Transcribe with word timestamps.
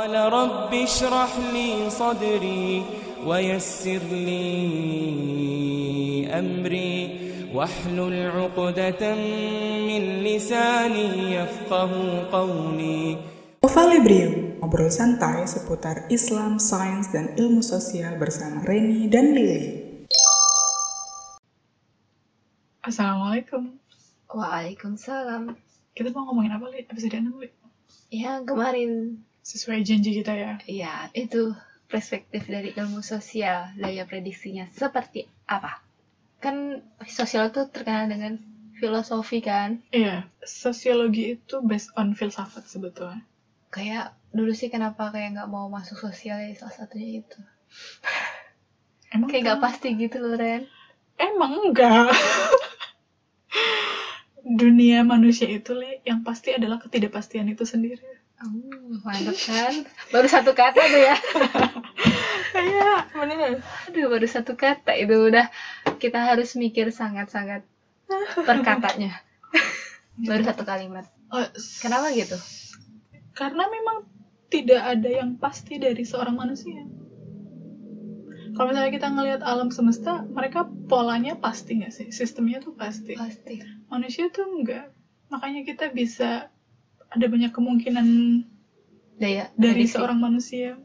قال 0.00 0.13
رب 0.13 0.73
اشرح 0.73 1.31
لي 1.53 1.89
صدري 1.89 2.85
ويسر 3.25 4.03
لي 4.13 4.45
أمري 6.29 6.93
واحلل 7.49 8.15
عقدة 8.29 9.15
من 9.89 10.03
لساني 10.21 11.33
يفقه 11.33 11.91
قولي 12.29 13.17
Ovalibrium, 13.65 14.61
ngobrol 14.61 14.93
santai 14.93 15.49
seputar 15.49 16.05
Islam, 16.13 16.61
sains, 16.61 17.09
dan 17.09 17.33
ilmu 17.33 17.65
sosial 17.65 18.21
bersama 18.21 18.61
Reni 18.61 19.09
dan 19.09 19.33
Lily. 19.33 19.65
Assalamualaikum. 22.85 23.81
Waalaikumsalam. 24.29 25.57
Kita 25.97 26.13
mau 26.13 26.29
ngomongin 26.29 26.53
apa, 26.53 26.69
Li? 26.69 26.85
Episode 26.85 27.17
6, 27.17 27.41
Li? 27.41 27.49
Ya, 28.13 28.45
kemarin 28.45 29.21
Sesuai 29.41 29.81
janji 29.81 30.21
kita 30.21 30.33
ya. 30.37 30.53
ya 30.69 30.95
itu 31.17 31.53
perspektif 31.89 32.47
dari 32.47 32.71
ilmu 32.71 33.03
sosial, 33.03 33.73
daya 33.75 34.07
prediksinya 34.07 34.69
seperti 34.71 35.27
apa? 35.49 35.83
Kan 36.39 36.85
sosial 37.09 37.51
tuh 37.51 37.67
terkenal 37.67 38.07
dengan 38.07 38.39
filosofi 38.81 39.43
kan. 39.43 39.81
Iya, 39.93 40.25
sosiologi 40.41 41.37
itu 41.37 41.61
based 41.61 41.93
on 41.93 42.17
filsafat 42.17 42.65
sebetulnya. 42.65 43.21
Kayak 43.69 44.17
dulu 44.31 44.55
sih 44.55 44.71
kenapa 44.71 45.11
kayak 45.11 45.37
nggak 45.37 45.49
mau 45.51 45.67
masuk 45.67 45.99
sosial 45.99 46.41
ya 46.41 46.55
salah 46.57 46.73
satunya 46.73 47.21
itu. 47.21 47.39
Emang 49.13 49.27
Kayak 49.27 49.43
nggak 49.43 49.61
pasti 49.61 49.87
gitu 49.99 50.17
loh 50.23 50.39
Ren. 50.39 50.65
Emang 51.19 51.69
enggak. 51.69 52.09
Dunia 54.41 55.05
manusia 55.05 55.45
itu, 55.45 55.77
Li, 55.77 56.01
yang 56.01 56.25
pasti 56.25 56.49
adalah 56.57 56.81
ketidakpastian 56.81 57.45
itu 57.53 57.61
sendiri. 57.61 58.01
Oh, 58.41 58.97
mantap 59.05 59.37
kan? 59.37 59.73
Baru 60.09 60.27
satu 60.27 60.51
kata 60.57 60.81
tuh 60.81 61.01
ya. 61.01 61.15
Iya, 62.51 63.07
bener. 63.15 63.63
Aduh, 63.87 64.11
baru 64.11 64.27
satu 64.27 64.59
kata 64.59 64.91
itu 64.99 65.15
udah 65.31 65.47
kita 66.03 66.19
harus 66.19 66.59
mikir 66.59 66.91
sangat-sangat 66.91 67.63
per 68.43 68.57
katanya. 68.59 69.23
baru 70.29 70.43
satu 70.43 70.67
kalimat. 70.67 71.07
Oh, 71.31 71.47
Kenapa 71.79 72.11
gitu? 72.11 72.35
Karena 73.31 73.71
memang 73.71 74.03
tidak 74.51 74.83
ada 74.83 75.09
yang 75.09 75.39
pasti 75.39 75.79
dari 75.79 76.03
seorang 76.03 76.35
manusia. 76.35 76.83
Kalau 78.51 78.67
misalnya 78.67 78.91
kita 78.91 79.07
ngelihat 79.07 79.41
alam 79.47 79.71
semesta, 79.71 80.27
mereka 80.27 80.67
polanya 80.91 81.39
pasti 81.39 81.79
nggak 81.79 81.93
sih? 81.95 82.07
Sistemnya 82.11 82.59
tuh 82.59 82.75
pasti. 82.75 83.15
Pasti. 83.15 83.63
Manusia 83.87 84.27
tuh 84.27 84.43
enggak. 84.43 84.91
Makanya 85.31 85.63
kita 85.63 85.87
bisa 85.87 86.51
ada 87.11 87.25
banyak 87.27 87.51
kemungkinan 87.51 88.07
Daya 89.13 89.51
dari 89.53 89.85
prediksi. 89.85 89.93
seorang 89.93 90.17
manusia. 90.17 90.79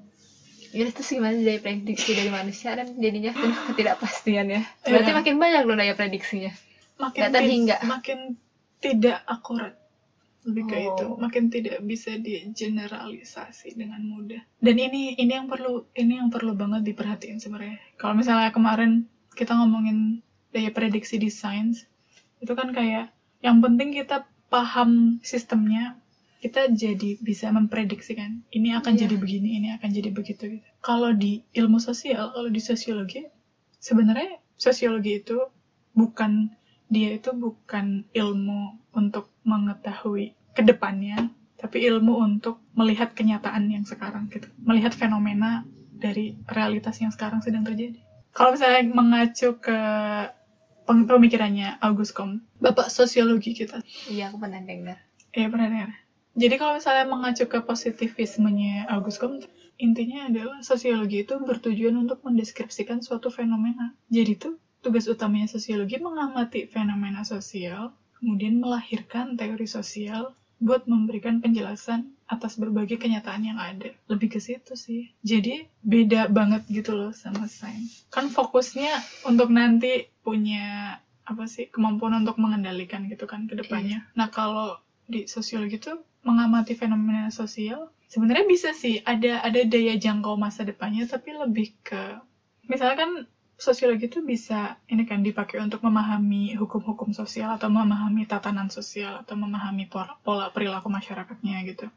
Ya 0.68 0.84
terus 0.91 1.08
gimana 1.08 1.38
daya 1.38 1.56
prediksi 1.56 2.12
dari 2.12 2.28
manusia 2.28 2.74
dan 2.74 2.92
jadinya 2.94 3.33
ketidakpastian 3.70 4.46
ya. 4.50 4.60
Berarti 4.83 5.08
Iya. 5.08 5.16
makin 5.16 5.34
banyak 5.36 5.62
loh 5.64 5.72
daya 5.74 5.94
prediksinya. 5.94 6.52
Makin 6.98 7.20
Nggak 7.22 7.33
terhingga. 7.33 7.77
makin 7.83 8.18
tidak 8.78 9.24
akurat. 9.24 9.72
Lebih 10.42 10.62
ke 10.64 10.77
Oh. 10.77 10.84
itu, 10.86 11.06
makin 11.16 11.44
tidak 11.48 11.83
bisa 11.83 12.14
digeneralisasi 12.16 13.74
dengan 13.74 13.98
mudah. 14.00 14.38
Dan 14.58 14.77
ini 14.77 15.14
ini 15.14 15.33
yang 15.33 15.46
perlu 15.46 15.90
ini 15.92 16.18
yang 16.18 16.28
perlu 16.28 16.52
banget 16.52 16.84
diperhatiin 16.84 17.38
sebenarnya. 17.38 17.80
Kalau 17.96 18.14
misalnya 18.14 18.50
kemarin 18.50 19.06
kita 19.33 19.52
ngomongin 19.52 20.22
daya 20.50 20.70
prediksi 20.70 21.16
di 21.16 21.28
sains, 21.28 21.83
itu 22.38 22.52
kan 22.52 22.70
kayak 22.70 23.11
yang 23.40 23.58
penting 23.58 23.90
kita 23.90 24.22
paham 24.46 25.18
sistemnya, 25.20 25.98
kita 26.41 26.69
jadi 26.70 27.17
bisa 27.20 27.48
memprediksikan 27.51 28.45
ini 28.53 28.77
akan 28.77 28.92
Iya. 28.95 29.09
jadi 29.09 29.17
begini, 29.17 29.48
ini 29.59 29.69
akan 29.77 29.89
jadi 29.91 30.11
begitu 30.12 30.61
gitu. 30.61 30.67
Kalau 30.84 31.11
di 31.17 31.42
ilmu 31.56 31.81
sosial, 31.81 32.33
kalau 32.37 32.51
di 32.53 32.61
sosiologi, 32.61 33.25
sebenarnya 33.81 34.39
sosiologi 34.57 35.25
itu 35.25 35.41
bukan 35.97 36.53
dia 36.87 37.19
itu 37.19 37.35
bukan 37.35 38.07
ilmu 38.14 38.79
untuk 38.95 39.33
mengetahui 39.42 40.36
ke 40.55 40.63
depannya, 40.63 41.33
tapi 41.58 41.83
ilmu 41.89 42.20
untuk 42.23 42.63
melihat 42.79 43.11
kenyataan 43.17 43.67
yang 43.73 43.83
sekarang 43.83 44.30
gitu, 44.30 44.46
melihat 44.63 44.95
fenomena 44.95 45.67
dari 45.96 46.36
realitas 46.46 47.01
yang 47.02 47.11
sekarang 47.11 47.42
sedang 47.42 47.64
terjadi. 47.67 47.98
Kalau 48.36 48.52
misalnya 48.52 48.85
mengacu 48.92 49.57
ke 49.58 49.79
pemikirannya 50.86 51.80
August 51.83 52.14
Comte, 52.14 52.45
bapak 52.63 52.92
sosiologi 52.92 53.57
kita, 53.57 53.83
Iya 54.07 54.30
aku 54.30 54.39
pernah 54.39 54.63
dengar. 54.63 54.98
Iya 55.35 55.46
pernah 55.51 55.69
dengar. 55.73 55.91
Jadi 56.36 56.55
kalau 56.61 56.77
misalnya 56.77 57.08
mengacu 57.08 57.48
ke 57.48 57.58
positivismenya 57.64 58.92
August 58.92 59.24
Comte, 59.24 59.48
intinya 59.80 60.29
adalah 60.29 60.61
sosiologi 60.61 61.24
itu 61.24 61.41
bertujuan 61.41 61.97
untuk 61.97 62.20
mendeskripsikan 62.29 63.01
suatu 63.01 63.33
fenomena. 63.33 63.97
Jadi 64.13 64.36
tuh 64.36 64.55
tugas 64.85 65.08
utamanya 65.08 65.48
sosiologi 65.48 65.96
mengamati 65.96 66.69
fenomena 66.69 67.25
sosial, 67.25 67.96
kemudian 68.20 68.61
melahirkan 68.61 69.41
teori 69.41 69.64
sosial 69.64 70.36
buat 70.57 70.89
memberikan 70.89 71.41
penjelasan 71.41 72.17
atas 72.29 72.57
berbagai 72.57 72.96
kenyataan 72.96 73.45
yang 73.45 73.58
ada. 73.61 73.92
Lebih 74.08 74.36
ke 74.36 74.41
situ 74.41 74.73
sih. 74.77 75.13
Jadi 75.20 75.69
beda 75.85 76.29
banget 76.33 76.64
gitu 76.69 76.96
loh 76.96 77.13
sama 77.13 77.45
sains. 77.48 78.08
Kan 78.13 78.33
fokusnya 78.33 78.92
untuk 79.29 79.52
nanti 79.52 80.08
punya 80.25 80.96
apa 81.27 81.45
sih 81.51 81.67
kemampuan 81.69 82.23
untuk 82.23 82.39
mengendalikan 82.39 83.05
gitu 83.11 83.27
kan 83.27 83.51
ke 83.51 83.58
depannya. 83.58 84.07
Nah 84.14 84.30
kalau 84.30 84.79
di 85.06 85.30
sosiologi 85.30 85.78
itu 85.78 85.92
mengamati 86.27 86.74
fenomena 86.74 87.30
sosial. 87.30 87.90
Sebenarnya 88.06 88.46
bisa 88.46 88.70
sih 88.74 89.02
ada 89.02 89.42
ada 89.42 89.61
daya 89.67 89.94
jangkau 89.98 90.39
masa 90.39 90.62
depannya 90.62 91.06
tapi 91.06 91.34
lebih 91.34 91.74
ke 91.83 92.18
misalnya 92.67 92.96
kan 92.98 93.11
sosiologi 93.56 94.06
itu 94.06 94.20
bisa 94.20 94.77
ini 94.92 95.08
kan 95.08 95.24
dipakai 95.24 95.64
untuk 95.64 95.80
memahami 95.80 96.55
hukum-hukum 96.61 97.16
sosial 97.16 97.56
atau 97.56 97.72
memahami 97.72 98.28
tatanan 98.28 98.68
sosial 98.68 99.24
atau 99.24 99.34
memahami 99.34 99.89
pola, 99.89 100.20
pola 100.20 100.52
perilaku 100.52 100.92
masyarakatnya 100.92 101.64
gitu. 101.64 101.89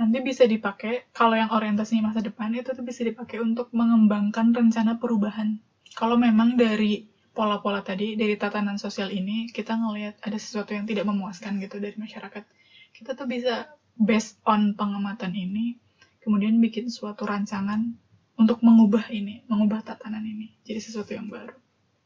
Nanti 0.00 0.18
bisa 0.24 0.48
dipakai 0.48 1.12
kalau 1.12 1.36
yang 1.36 1.52
orientasinya 1.52 2.10
masa 2.10 2.24
depan 2.24 2.56
itu 2.56 2.72
tuh 2.72 2.82
bisa 2.82 3.04
dipakai 3.04 3.38
untuk 3.44 3.68
mengembangkan 3.76 4.56
rencana 4.56 4.96
perubahan. 4.96 5.60
Kalau 5.92 6.16
memang 6.16 6.56
dari 6.56 7.11
pola-pola 7.32 7.80
tadi 7.80 8.14
dari 8.14 8.36
tatanan 8.36 8.76
sosial 8.76 9.08
ini 9.08 9.48
kita 9.48 9.72
ngelihat 9.76 10.20
ada 10.20 10.36
sesuatu 10.36 10.76
yang 10.76 10.84
tidak 10.84 11.08
memuaskan 11.08 11.58
gitu 11.60 11.80
dari 11.80 11.96
masyarakat. 11.96 12.44
Kita 12.92 13.16
tuh 13.16 13.24
bisa 13.24 13.72
based 13.96 14.40
on 14.44 14.76
pengamatan 14.76 15.32
ini 15.32 15.76
kemudian 16.22 16.60
bikin 16.60 16.92
suatu 16.92 17.26
rancangan 17.26 17.92
untuk 18.36 18.62
mengubah 18.64 19.10
ini 19.12 19.44
mengubah 19.48 19.84
tatanan 19.84 20.24
ini 20.24 20.52
jadi 20.64 20.80
sesuatu 20.80 21.12
yang 21.16 21.28
baru. 21.28 21.56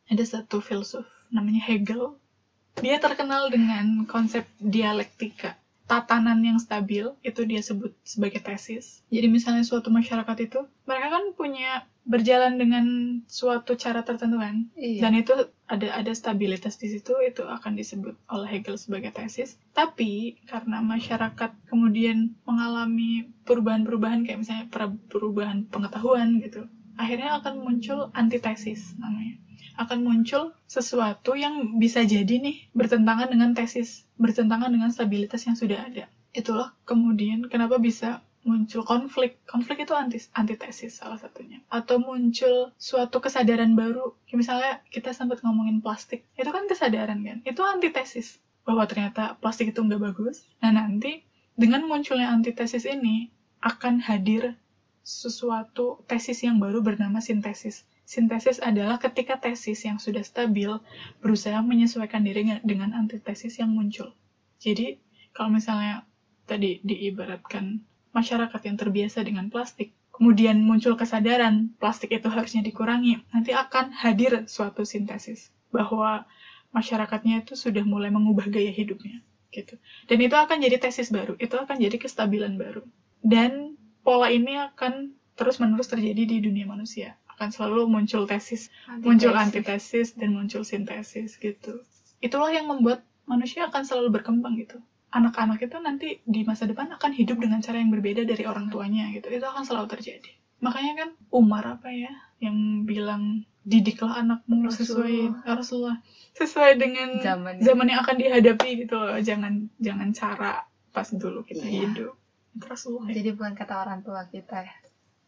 Ada 0.06 0.24
satu 0.38 0.62
filsuf 0.62 1.06
namanya 1.34 1.62
Hegel. 1.66 2.14
Dia 2.78 3.00
terkenal 3.00 3.48
dengan 3.48 4.04
konsep 4.04 4.44
dialektika 4.60 5.58
tatanan 5.86 6.42
yang 6.42 6.58
stabil 6.58 7.14
itu 7.22 7.40
dia 7.46 7.62
sebut 7.62 7.94
sebagai 8.02 8.42
tesis. 8.42 9.06
Jadi 9.08 9.26
misalnya 9.30 9.62
suatu 9.62 9.88
masyarakat 9.94 10.36
itu 10.42 10.66
mereka 10.84 11.08
kan 11.14 11.24
punya 11.38 11.86
berjalan 12.06 12.54
dengan 12.54 12.86
suatu 13.26 13.74
cara 13.74 14.06
tertentu 14.06 14.38
kan? 14.38 14.70
Iya. 14.78 15.02
dan 15.02 15.12
itu 15.18 15.34
ada 15.66 15.90
ada 15.98 16.12
stabilitas 16.14 16.78
di 16.78 16.86
situ 16.94 17.18
itu 17.26 17.42
akan 17.42 17.74
disebut 17.74 18.14
oleh 18.30 18.46
Hegel 18.46 18.78
sebagai 18.78 19.10
tesis. 19.10 19.58
Tapi 19.74 20.38
karena 20.46 20.78
masyarakat 20.82 21.50
kemudian 21.66 22.34
mengalami 22.46 23.26
perubahan-perubahan 23.46 24.22
kayak 24.26 24.38
misalnya 24.42 24.66
per- 24.70 25.02
perubahan 25.10 25.66
pengetahuan 25.66 26.38
gitu 26.42 26.70
akhirnya 26.96 27.40
akan 27.40 27.62
muncul 27.62 28.08
antitesis 28.12 28.96
namanya. 29.00 29.38
Akan 29.76 30.04
muncul 30.04 30.56
sesuatu 30.64 31.36
yang 31.36 31.76
bisa 31.76 32.00
jadi 32.00 32.40
nih 32.40 32.72
bertentangan 32.72 33.28
dengan 33.28 33.52
tesis 33.52 34.08
bertentangan 34.16 34.72
dengan 34.72 34.88
stabilitas 34.88 35.44
yang 35.44 35.56
sudah 35.56 35.84
ada. 35.84 36.08
Itulah 36.32 36.72
kemudian 36.88 37.48
kenapa 37.48 37.76
bisa 37.76 38.24
muncul 38.46 38.86
konflik. 38.86 39.42
Konflik 39.44 39.84
itu 39.84 39.92
anti 39.92 40.22
antitesis 40.32 41.02
salah 41.02 41.18
satunya. 41.18 41.60
Atau 41.68 42.00
muncul 42.00 42.72
suatu 42.78 43.18
kesadaran 43.18 43.74
baru. 43.74 44.14
Misalnya 44.32 44.80
kita 44.88 45.12
sempat 45.12 45.42
ngomongin 45.42 45.82
plastik. 45.82 46.24
Itu 46.38 46.54
kan 46.54 46.70
kesadaran 46.70 47.20
kan? 47.26 47.38
Itu 47.42 47.66
antitesis. 47.66 48.38
Bahwa 48.62 48.86
ternyata 48.86 49.36
plastik 49.42 49.74
itu 49.74 49.82
nggak 49.82 50.00
bagus. 50.00 50.46
Nah 50.62 50.72
nanti 50.72 51.26
dengan 51.58 51.84
munculnya 51.84 52.30
antitesis 52.30 52.86
ini 52.86 53.28
akan 53.60 53.98
hadir 54.04 54.54
sesuatu 55.06 56.02
tesis 56.10 56.42
yang 56.42 56.58
baru 56.58 56.82
bernama 56.82 57.22
sintesis 57.22 57.86
sintesis 58.02 58.58
adalah 58.58 58.98
ketika 58.98 59.38
tesis 59.38 59.86
yang 59.86 60.02
sudah 60.02 60.26
stabil 60.26 60.82
berusaha 61.22 61.62
menyesuaikan 61.62 62.26
diri 62.26 62.58
dengan 62.66 62.90
antitesis 62.90 63.62
yang 63.62 63.70
muncul 63.70 64.10
jadi 64.58 64.98
kalau 65.30 65.52
misalnya 65.52 66.02
tadi 66.48 66.80
diibaratkan 66.80 67.84
masyarakat 68.16 68.60
yang 68.64 68.76
terbiasa 68.80 69.20
dengan 69.20 69.52
plastik, 69.52 69.92
kemudian 70.14 70.56
muncul 70.64 70.96
kesadaran 70.96 71.76
plastik 71.76 72.16
itu 72.16 72.32
harusnya 72.32 72.64
dikurangi, 72.64 73.20
nanti 73.36 73.52
akan 73.52 73.92
hadir 73.92 74.48
suatu 74.48 74.88
sintesis 74.88 75.52
bahwa 75.68 76.24
masyarakatnya 76.72 77.44
itu 77.44 77.52
sudah 77.52 77.84
mulai 77.84 78.08
mengubah 78.08 78.48
gaya 78.48 78.72
hidupnya 78.72 79.20
gitu. 79.52 79.76
Dan 80.08 80.24
itu 80.24 80.32
akan 80.32 80.56
jadi 80.64 80.80
tesis 80.80 81.12
baru, 81.12 81.36
itu 81.36 81.52
akan 81.52 81.76
jadi 81.76 82.00
kestabilan 82.00 82.56
baru. 82.56 82.80
Dan 83.20 83.75
pola 84.06 84.30
ini 84.30 84.54
akan 84.54 85.10
terus-menerus 85.34 85.90
terjadi 85.90 86.22
di 86.22 86.38
dunia 86.38 86.64
manusia. 86.64 87.18
Akan 87.26 87.50
selalu 87.50 87.90
muncul 87.90 88.24
tesis, 88.24 88.70
Antitesis. 88.86 89.02
muncul 89.04 89.32
antitesis, 89.34 90.08
dan 90.16 90.30
muncul 90.32 90.62
sintesis 90.62 91.36
gitu. 91.36 91.82
Itulah 92.22 92.48
yang 92.48 92.70
membuat 92.70 93.02
manusia 93.26 93.66
akan 93.66 93.82
selalu 93.82 94.22
berkembang 94.22 94.56
gitu. 94.56 94.78
Anak-anak 95.12 95.60
itu 95.60 95.76
nanti 95.82 96.08
di 96.24 96.46
masa 96.46 96.64
depan 96.64 96.88
akan 96.94 97.10
hidup 97.12 97.36
dengan 97.36 97.60
cara 97.60 97.82
yang 97.82 97.90
berbeda 97.90 98.24
dari 98.24 98.46
orang 98.46 98.70
tuanya 98.70 99.10
gitu. 99.12 99.28
Itu 99.28 99.44
akan 99.44 99.66
selalu 99.66 99.90
terjadi. 99.92 100.30
Makanya 100.62 100.92
kan 100.96 101.08
Umar 101.28 101.66
apa 101.68 101.92
ya 101.92 102.08
yang 102.40 102.88
bilang 102.88 103.44
didiklah 103.66 104.22
anakmu 104.22 104.70
sesuai 104.70 105.44
Rasulullah 105.44 105.98
sesuai 106.32 106.78
dengan 106.78 107.18
Zaman. 107.20 107.60
zaman 107.60 107.86
yang 107.90 108.00
akan 108.00 108.16
dihadapi 108.16 108.86
gitu 108.86 108.94
loh. 108.96 109.18
Jangan 109.20 109.68
jangan 109.76 110.08
cara 110.16 110.64
pas 110.94 111.08
dulu 111.12 111.44
kita 111.44 111.60
Iya. 111.66 111.92
hidup. 111.92 112.14
Rasulullah. 112.62 113.12
Jadi 113.12 113.30
bukan 113.36 113.52
kata 113.52 113.74
orang 113.84 114.00
tua 114.00 114.24
kita 114.28 114.64
ya. 114.64 114.76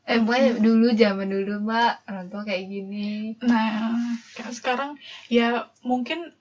Eh, 0.08 0.24
pokoknya 0.24 0.56
dulu 0.56 0.88
zaman 0.96 1.28
dulu 1.28 1.68
mbak 1.68 2.08
orang 2.08 2.26
tua 2.32 2.42
kayak 2.48 2.64
gini. 2.64 3.36
Nah, 3.44 4.16
kayak 4.32 4.56
sekarang 4.56 4.96
ya 5.28 5.68
mungkin 5.84 6.32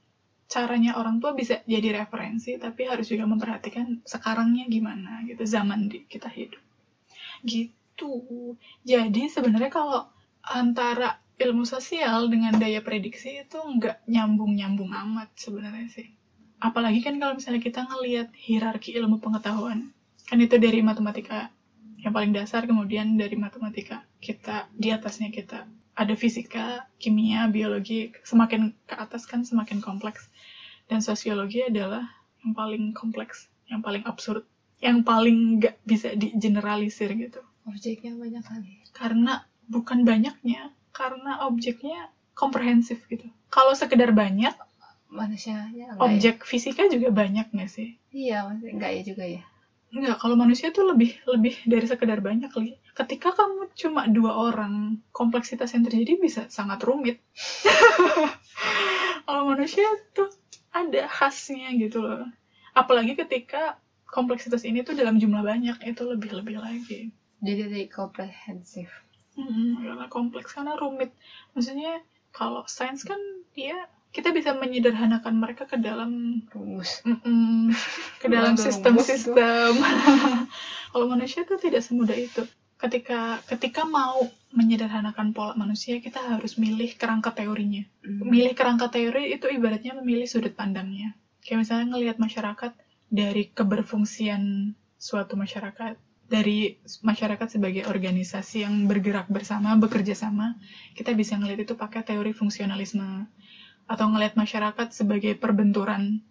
caranya 0.48 0.95
orang 0.95 1.19
tua 1.19 1.36
bisa 1.36 1.60
jadi 1.68 2.00
referensi, 2.00 2.56
tapi 2.56 2.88
harus 2.88 3.12
juga 3.12 3.28
memperhatikan 3.28 4.00
sekarangnya 4.07 4.72
gimana 4.72 5.19
gitu, 5.28 5.44
zaman 5.44 5.92
di 5.92 6.07
kita 6.07 6.31
hidup. 6.31 6.63
Gitu. 7.44 8.56
Jadi 8.88 9.28
sebenarnya 9.28 9.68
kalau 9.68 10.07
antara 10.48 11.19
ilmu 11.36 11.68
sosial 11.68 12.31
dengan 12.31 12.56
daya 12.56 12.80
prediksi 12.80 13.44
itu 13.44 13.60
nggak 13.60 14.07
nyambung-nyambung 14.07 14.95
amat 14.95 15.36
sebenarnya 15.36 15.92
sih. 15.92 16.07
Apalagi 16.63 17.04
kan 17.04 17.19
kalau 17.19 17.36
misalnya 17.36 17.62
kita 17.62 17.84
ngelihat 17.84 18.31
hierarki 18.34 18.95
ilmu 18.95 19.19
pengetahuan, 19.19 19.92
kan 20.27 20.38
itu 20.44 20.59
dari 20.59 20.83
matematika 20.83 21.50
yang 22.03 22.13
paling 22.13 22.35
dasar, 22.35 22.68
kemudian 22.68 23.18
dari 23.18 23.33
matematika 23.39 24.06
kita 24.21 24.69
di 24.75 24.94
atasnya 24.94 25.33
kita 25.33 25.65
ada 25.97 26.13
fisika, 26.13 26.85
kimia, 27.01 27.50
biologi, 27.50 28.13
semakin 28.21 28.69
ke 28.85 28.94
atas 28.94 29.25
kan 29.25 29.41
semakin 29.41 29.81
kompleks. 29.81 30.29
Dan 30.85 31.01
sosiologi 31.01 31.65
adalah 31.65 32.06
yang 32.45 32.53
paling 32.53 32.94
kompleks, 32.94 33.50
yang 33.68 33.81
paling 33.81 34.06
absurd, 34.06 34.45
yang 34.77 35.01
paling 35.01 35.57
nggak 35.57 35.81
bisa 35.83 36.13
digeneralisir 36.13 37.12
gitu. 37.18 37.41
Objeknya 37.65 38.13
banyak 38.13 38.44
kali. 38.45 38.71
Karena 38.94 39.44
bukan 39.68 40.06
banyaknya, 40.06 40.71
karena 40.94 41.44
objeknya 41.50 42.13
komprehensif 42.38 43.03
gitu. 43.09 43.25
Kalau 43.50 43.74
sekedar 43.74 44.13
banyak, 44.13 44.53
Manusianya 45.07 45.95
enggak 45.95 46.03
objek 46.03 46.35
fisika 46.44 46.83
juga 46.91 47.09
banyak 47.15 47.47
nggak 47.56 47.71
sih? 47.71 47.95
ya? 48.12 48.13
Iya, 48.13 48.38
maksudnya 48.51 48.74
enggak 48.75 48.91
ya 48.91 49.01
juga 49.07 49.24
ya. 49.25 49.44
Enggak, 49.88 50.19
kalau 50.19 50.36
manusia 50.36 50.68
tuh 50.75 50.84
lebih 50.92 51.16
lebih 51.24 51.56
dari 51.63 51.88
sekedar 51.88 52.19
banyak 52.19 52.51
kali. 52.51 52.75
Ketika 52.92 53.31
kamu 53.31 53.72
cuma 53.72 54.04
dua 54.12 54.36
orang, 54.36 55.00
kompleksitas 55.16 55.72
yang 55.72 55.88
terjadi 55.88 56.19
bisa 56.19 56.42
sangat 56.51 56.84
rumit. 56.84 57.24
kalau 59.28 59.56
manusia 59.56 59.88
tuh 60.12 60.28
ada 60.75 61.07
khasnya 61.07 61.72
gitu 61.80 62.04
loh. 62.04 62.28
Apalagi 62.75 63.16
ketika 63.16 63.80
kompleksitas 64.12 64.68
ini 64.68 64.84
tuh 64.84 64.94
dalam 64.94 65.18
jumlah 65.18 65.42
banyak, 65.42 65.78
itu 65.88 66.04
lebih-lebih 66.04 66.57
lagi. 66.60 67.16
Jadi 67.39 67.62
dari 67.72 67.88
komprehensif. 67.88 68.92
Hmm, 69.38 69.86
karena 69.86 70.06
kompleks, 70.10 70.51
karena 70.51 70.75
rumit. 70.75 71.13
Maksudnya 71.54 72.01
kalau 72.36 72.66
sains 72.68 73.06
kan 73.07 73.19
dia 73.54 73.88
kita 74.17 74.33
bisa 74.33 74.57
menyederhanakan 74.57 75.37
mereka 75.37 75.69
ke 75.69 75.77
dalam 75.77 76.41
Rumus. 76.49 77.05
Ke 78.17 78.25
dalam 78.25 78.57
sistem-sistem. 78.57 79.77
Kalau 80.91 81.05
manusia 81.05 81.45
itu 81.45 81.53
tidak 81.61 81.85
semudah 81.85 82.17
itu. 82.17 82.41
Ketika 82.81 83.37
ketika 83.45 83.85
mau 83.85 84.25
menyederhanakan 84.49 85.37
pola 85.37 85.53
manusia, 85.53 86.01
kita 86.01 86.17
harus 86.17 86.57
milih 86.57 86.97
kerangka 86.97 87.29
teorinya. 87.37 87.85
Milih 88.01 88.57
kerangka 88.57 88.89
teori 88.89 89.37
itu 89.37 89.45
ibaratnya 89.53 89.93
memilih 90.01 90.25
sudut 90.25 90.57
pandangnya. 90.57 91.13
Kayak 91.45 91.69
misalnya 91.69 91.85
ngelihat 91.93 92.17
masyarakat 92.17 92.73
dari 93.13 93.53
keberfungsian 93.53 94.73
suatu 94.97 95.37
masyarakat, 95.37 95.93
dari 96.25 96.81
masyarakat 97.05 97.47
sebagai 97.53 97.85
organisasi 97.85 98.65
yang 98.65 98.89
bergerak 98.89 99.29
bersama, 99.29 99.77
bekerja 99.77 100.17
sama, 100.17 100.57
kita 100.97 101.13
bisa 101.13 101.37
ngelihat 101.37 101.69
itu 101.69 101.77
pakai 101.77 102.01
teori 102.01 102.33
fungsionalisme. 102.33 103.29
Atau 103.88 104.12
ngelihat 104.12 104.36
masyarakat 104.36 104.92
sebagai 104.92 105.34
perbenturan 105.39 106.22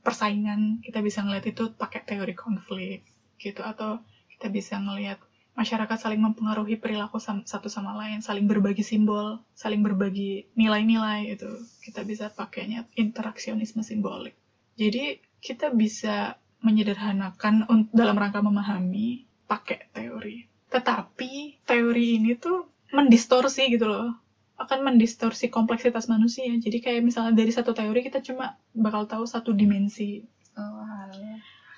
persaingan 0.00 0.80
kita 0.80 1.04
bisa 1.04 1.20
ngelihat 1.20 1.52
itu 1.52 1.72
pakai 1.74 2.04
teori 2.04 2.32
konflik 2.36 3.04
gitu. 3.40 3.60
Atau 3.64 4.04
kita 4.36 4.52
bisa 4.52 4.76
ngelihat 4.80 5.20
masyarakat 5.60 5.98
saling 6.00 6.22
mempengaruhi 6.22 6.78
perilaku 6.80 7.20
satu 7.20 7.68
sama 7.68 7.92
lain 7.98 8.24
saling 8.24 8.46
berbagi 8.48 8.80
simbol 8.80 9.42
saling 9.52 9.82
berbagi 9.84 10.48
nilai-nilai 10.56 11.36
itu 11.36 11.50
kita 11.84 12.06
bisa 12.06 12.32
pakainya 12.32 12.86
interaksionisme 12.96 13.84
simbolik. 13.84 14.32
Jadi 14.80 15.20
kita 15.42 15.68
bisa 15.74 16.40
menyederhanakan 16.64 17.68
dalam 17.92 18.16
rangka 18.16 18.40
memahami 18.40 19.28
pakai 19.44 19.92
teori. 19.92 20.48
Tetapi 20.70 21.64
teori 21.66 22.06
ini 22.20 22.32
tuh 22.38 22.70
mendistorsi 22.94 23.68
gitu 23.68 23.90
loh 23.90 24.29
akan 24.60 24.84
mendistorsi 24.84 25.48
kompleksitas 25.48 26.12
manusia. 26.12 26.52
Jadi 26.52 26.84
kayak 26.84 27.00
misalnya 27.00 27.32
dari 27.32 27.48
satu 27.48 27.72
teori 27.72 28.04
kita 28.04 28.20
cuma 28.20 28.60
bakal 28.76 29.08
tahu 29.08 29.24
satu 29.24 29.56
dimensi. 29.56 30.20
Oh. 30.60 30.84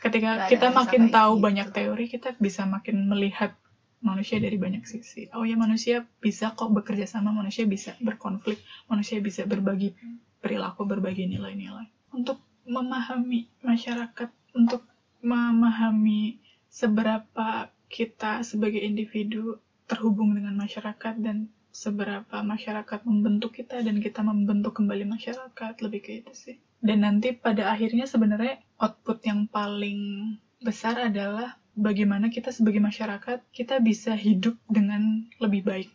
Ketika 0.02 0.34
ada 0.34 0.50
kita 0.50 0.74
makin 0.74 1.14
tahu 1.14 1.38
gitu. 1.38 1.44
banyak 1.46 1.68
teori, 1.70 2.04
kita 2.10 2.34
bisa 2.42 2.66
makin 2.66 3.06
melihat 3.06 3.54
manusia 4.02 4.42
dari 4.42 4.58
banyak 4.58 4.82
sisi. 4.82 5.30
Oh 5.30 5.46
ya 5.46 5.54
manusia 5.54 6.02
bisa 6.18 6.58
kok 6.58 6.74
bekerja 6.74 7.06
sama, 7.06 7.30
manusia 7.30 7.62
bisa 7.70 7.94
berkonflik, 8.02 8.58
manusia 8.90 9.22
bisa 9.22 9.46
berbagi 9.46 9.94
perilaku, 10.42 10.82
berbagi 10.82 11.30
nilai-nilai. 11.30 11.86
Untuk 12.10 12.42
memahami 12.66 13.46
masyarakat, 13.62 14.58
untuk 14.58 14.82
memahami 15.22 16.42
seberapa 16.66 17.70
kita 17.86 18.42
sebagai 18.42 18.82
individu 18.82 19.62
terhubung 19.86 20.34
dengan 20.34 20.58
masyarakat 20.58 21.14
dan 21.22 21.46
seberapa 21.72 22.44
masyarakat 22.44 23.00
membentuk 23.08 23.56
kita 23.56 23.80
dan 23.80 23.98
kita 23.98 24.20
membentuk 24.20 24.76
kembali 24.76 25.08
masyarakat 25.08 25.74
lebih 25.80 26.00
ke 26.04 26.12
itu 26.20 26.32
sih. 26.36 26.56
Dan 26.78 27.02
nanti 27.02 27.32
pada 27.32 27.72
akhirnya 27.72 28.04
sebenarnya 28.04 28.60
output 28.78 29.24
yang 29.24 29.48
paling 29.48 30.34
besar 30.60 31.00
adalah 31.00 31.56
bagaimana 31.72 32.28
kita 32.28 32.52
sebagai 32.52 32.84
masyarakat 32.84 33.40
kita 33.50 33.80
bisa 33.80 34.12
hidup 34.12 34.54
dengan 34.68 35.26
lebih 35.40 35.64
baik. 35.64 35.90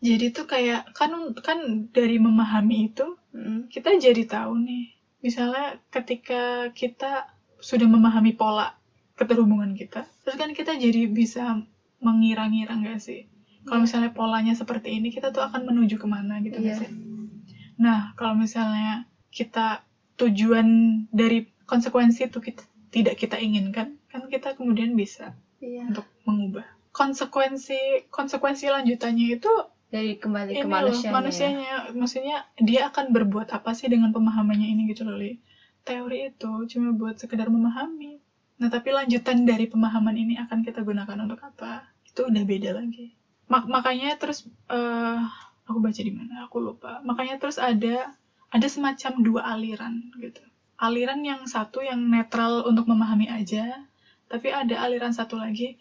Jadi 0.00 0.32
tuh 0.32 0.48
kayak 0.48 0.96
kan 0.96 1.12
kan 1.44 1.90
dari 1.92 2.16
memahami 2.16 2.88
itu 2.88 3.18
kita 3.68 4.00
jadi 4.00 4.24
tahu 4.24 4.56
nih. 4.62 4.96
Misalnya 5.20 5.76
ketika 5.92 6.72
kita 6.72 7.28
sudah 7.60 7.84
memahami 7.84 8.32
pola 8.32 8.72
keterhubungan 9.20 9.76
kita 9.76 10.08
terus 10.24 10.36
kan 10.40 10.56
kita 10.56 10.80
jadi 10.80 11.04
bisa 11.12 11.60
mengira-ngira 12.00 12.72
nggak 12.72 13.00
sih 13.04 13.28
kalau 13.64 13.84
misalnya 13.84 14.10
polanya 14.10 14.52
seperti 14.52 14.96
ini 14.96 15.08
kita 15.08 15.30
tuh 15.30 15.42
akan 15.42 15.68
menuju 15.68 15.96
ke 15.96 16.06
mana 16.06 16.40
gitu 16.40 16.58
Iya. 16.58 16.76
sih 16.80 16.90
nah 17.76 18.12
kalau 18.14 18.36
misalnya 18.36 19.04
kita 19.30 19.84
tujuan 20.16 20.66
dari 21.08 21.48
konsekuensi 21.64 22.28
itu 22.28 22.38
kita 22.38 22.62
tidak 22.90 23.14
kita 23.16 23.36
inginkan 23.38 23.96
kan 24.08 24.26
kita 24.26 24.52
kemudian 24.54 24.92
bisa 24.92 25.32
Iya. 25.60 25.88
untuk 25.88 26.04
mengubah 26.24 26.66
konsekuensi 26.90 28.08
konsekuensi 28.08 28.68
lanjutannya 28.68 29.36
itu 29.36 29.52
Dari 29.90 30.22
kembali 30.22 30.54
ini 30.54 30.62
ke 30.62 30.66
loh, 30.66 30.74
manusianya. 30.78 31.10
ya. 31.10 31.14
manusianya 31.18 31.72
maksudnya 31.98 32.36
dia 32.62 32.86
akan 32.88 33.10
berbuat 33.10 33.50
apa 33.50 33.74
sih 33.74 33.90
dengan 33.90 34.14
pemahamannya 34.14 34.68
ini 34.70 34.86
gitu 34.88 35.02
loh 35.02 35.18
Li. 35.18 35.38
teori 35.82 36.30
itu 36.30 36.50
cuma 36.70 36.92
buat 36.92 37.16
sekedar 37.16 37.48
memahami 37.48 38.20
nah 38.60 38.68
tapi 38.68 38.92
lanjutan 38.92 39.42
dari 39.42 39.64
pemahaman 39.66 40.12
ini 40.14 40.36
akan 40.36 40.60
kita 40.62 40.84
gunakan 40.84 41.16
untuk 41.24 41.40
apa 41.40 41.88
itu 42.04 42.28
udah 42.28 42.42
beda 42.44 42.70
lagi 42.76 43.16
Mak- 43.50 43.66
makanya 43.66 44.14
terus 44.14 44.46
eh 44.70 45.20
aku 45.66 45.78
baca 45.82 46.00
di 46.02 46.12
mana 46.14 46.46
aku 46.46 46.56
lupa 46.62 47.02
makanya 47.02 47.38
terus 47.38 47.58
ada 47.58 48.10
ada 48.50 48.66
semacam 48.66 49.12
dua 49.22 49.40
aliran 49.54 49.94
gitu 50.18 50.42
aliran 50.78 51.20
yang 51.22 51.46
satu 51.46 51.82
yang 51.82 52.00
netral 52.10 52.66
untuk 52.66 52.86
memahami 52.90 53.30
aja 53.30 53.86
tapi 54.26 54.50
ada 54.50 54.82
aliran 54.82 55.14
satu 55.14 55.38
lagi 55.38 55.78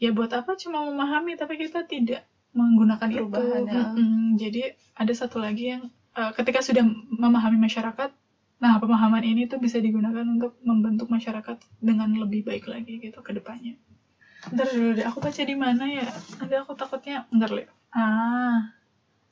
ya 0.00 0.12
buat 0.16 0.32
apa 0.32 0.56
cuma 0.56 0.84
memahami 0.88 1.36
tapi 1.36 1.60
kita 1.60 1.84
tidak 1.84 2.24
menggunakan 2.56 3.08
Perubahan, 3.08 3.62
itu 3.64 3.72
ya. 3.72 3.84
Mm-mm. 3.94 4.24
jadi 4.36 4.62
ada 4.96 5.12
satu 5.14 5.38
lagi 5.38 5.64
yang 5.76 5.82
eh, 6.16 6.32
ketika 6.36 6.60
sudah 6.60 6.84
memahami 7.14 7.56
masyarakat 7.60 8.10
nah 8.60 8.76
pemahaman 8.76 9.24
ini 9.24 9.48
tuh 9.48 9.56
bisa 9.56 9.80
digunakan 9.80 10.24
untuk 10.24 10.56
membentuk 10.60 11.08
masyarakat 11.08 11.56
dengan 11.80 12.12
lebih 12.12 12.44
baik 12.44 12.68
lagi 12.68 13.00
gitu 13.00 13.24
ke 13.24 13.32
depannya 13.32 13.76
Ntar 14.48 14.66
dulu 14.72 14.90
deh, 14.96 15.04
aku 15.04 15.18
baca 15.20 15.42
di 15.44 15.52
mana 15.52 15.84
ya? 15.84 16.08
Nanti 16.40 16.54
aku 16.56 16.72
takutnya, 16.72 17.28
ntar 17.28 17.52
lihat. 17.52 17.68
Ah, 17.92 18.72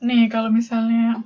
nih 0.04 0.28
kalau 0.28 0.52
misalnya 0.52 1.24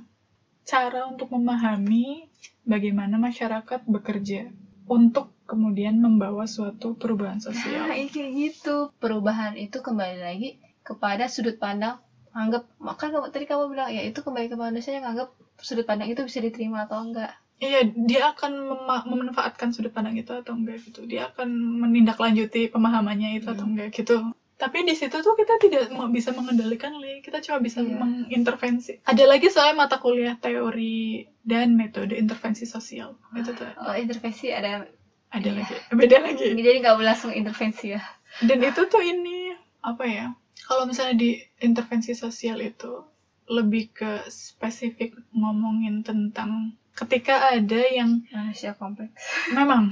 cara 0.63 1.03
untuk 1.11 1.27
memahami 1.35 2.31
bagaimana 2.63 3.19
masyarakat 3.19 3.83
bekerja 3.83 4.47
untuk 4.87 5.27
kemudian 5.43 5.99
membawa 5.99 6.47
suatu 6.47 6.95
perubahan 6.95 7.43
Nah, 7.43 7.45
sosial. 7.51 7.91
iya 7.91 8.07
kayak 8.07 8.31
gitu. 8.31 8.75
Perubahan 9.03 9.59
itu 9.59 9.83
kembali 9.83 10.23
lagi 10.23 10.49
kepada 10.87 11.27
sudut 11.27 11.59
pandang 11.59 11.99
anggap 12.33 12.65
kamu- 12.79 13.29
tadi 13.29 13.45
kamu 13.45 13.69
bilang 13.69 13.89
ya 13.93 14.01
itu 14.01 14.23
kembali 14.23 14.47
ke 14.49 14.57
manusia 14.57 14.95
yang 14.97 15.05
anggap 15.05 15.29
sudut 15.61 15.85
pandang 15.85 16.09
itu 16.09 16.23
bisa 16.23 16.39
diterima 16.39 16.87
atau 16.87 17.03
enggak. 17.03 17.29
Iya, 17.57 17.79
dia 17.85 18.21
akan 18.29 18.51
mema- 18.65 19.05
memanfaatkan 19.05 19.71
sudut 19.71 19.89
pandang 19.89 20.15
itu 20.15 20.31
atau 20.31 20.53
enggak 20.53 20.83
gitu. 20.83 21.05
Dia 21.05 21.29
akan 21.29 21.47
menindaklanjuti 21.79 22.67
pemahamannya 22.67 23.37
itu 23.37 23.47
atau 23.47 23.63
Hmm. 23.63 23.77
enggak 23.77 23.89
gitu. 23.93 24.19
Tapi 24.53 24.83
di 24.83 24.93
situ 24.93 25.15
tuh 25.17 25.33
kita 25.33 25.59
tidak 25.59 25.91
mau 25.91 26.07
bisa 26.07 26.31
mengendalikan 26.31 26.95
li, 26.95 27.19
kita 27.19 27.39
cuma 27.39 27.59
bisa 27.59 27.79
Iya. 27.79 27.99
mengintervensi. 27.99 29.03
Ada 29.03 29.23
lagi 29.25 29.47
soalnya 29.47 29.75
mata 29.79 29.97
kuliah 29.97 30.35
teori 30.35 31.23
dan 31.41 31.73
metode 31.73 32.15
intervensi 32.15 32.63
sosial. 32.63 33.17
Itu 33.33 33.51
tuh 33.51 33.67
Oh, 33.77 33.91
intervensi 33.93 34.49
ada 34.49 34.87
ada 35.29 35.49
Iya. 35.49 35.57
lagi, 35.57 35.75
beda 35.91 36.17
lagi. 36.21 36.47
jadi 36.53 36.77
nggak 36.79 36.95
boleh 36.95 37.09
langsung 37.09 37.33
intervensi 37.33 37.91
ya. 37.91 38.01
Dan 38.39 38.61
itu 38.61 38.81
tuh 38.85 39.01
ini 39.01 39.51
apa 39.81 40.05
ya? 40.05 40.25
Kalau 40.63 40.85
misalnya 40.85 41.17
di 41.17 41.31
intervensi 41.59 42.13
sosial 42.13 42.61
itu 42.61 43.03
lebih 43.45 43.91
ke 43.91 44.11
spesifik 44.27 45.11
ngomongin 45.33 45.99
tentang 46.01 46.71
ketika 46.93 47.49
ada 47.53 47.81
yang 47.89 48.21
Manusia 48.29 48.77
kompleks. 48.77 49.17
memang 49.57 49.89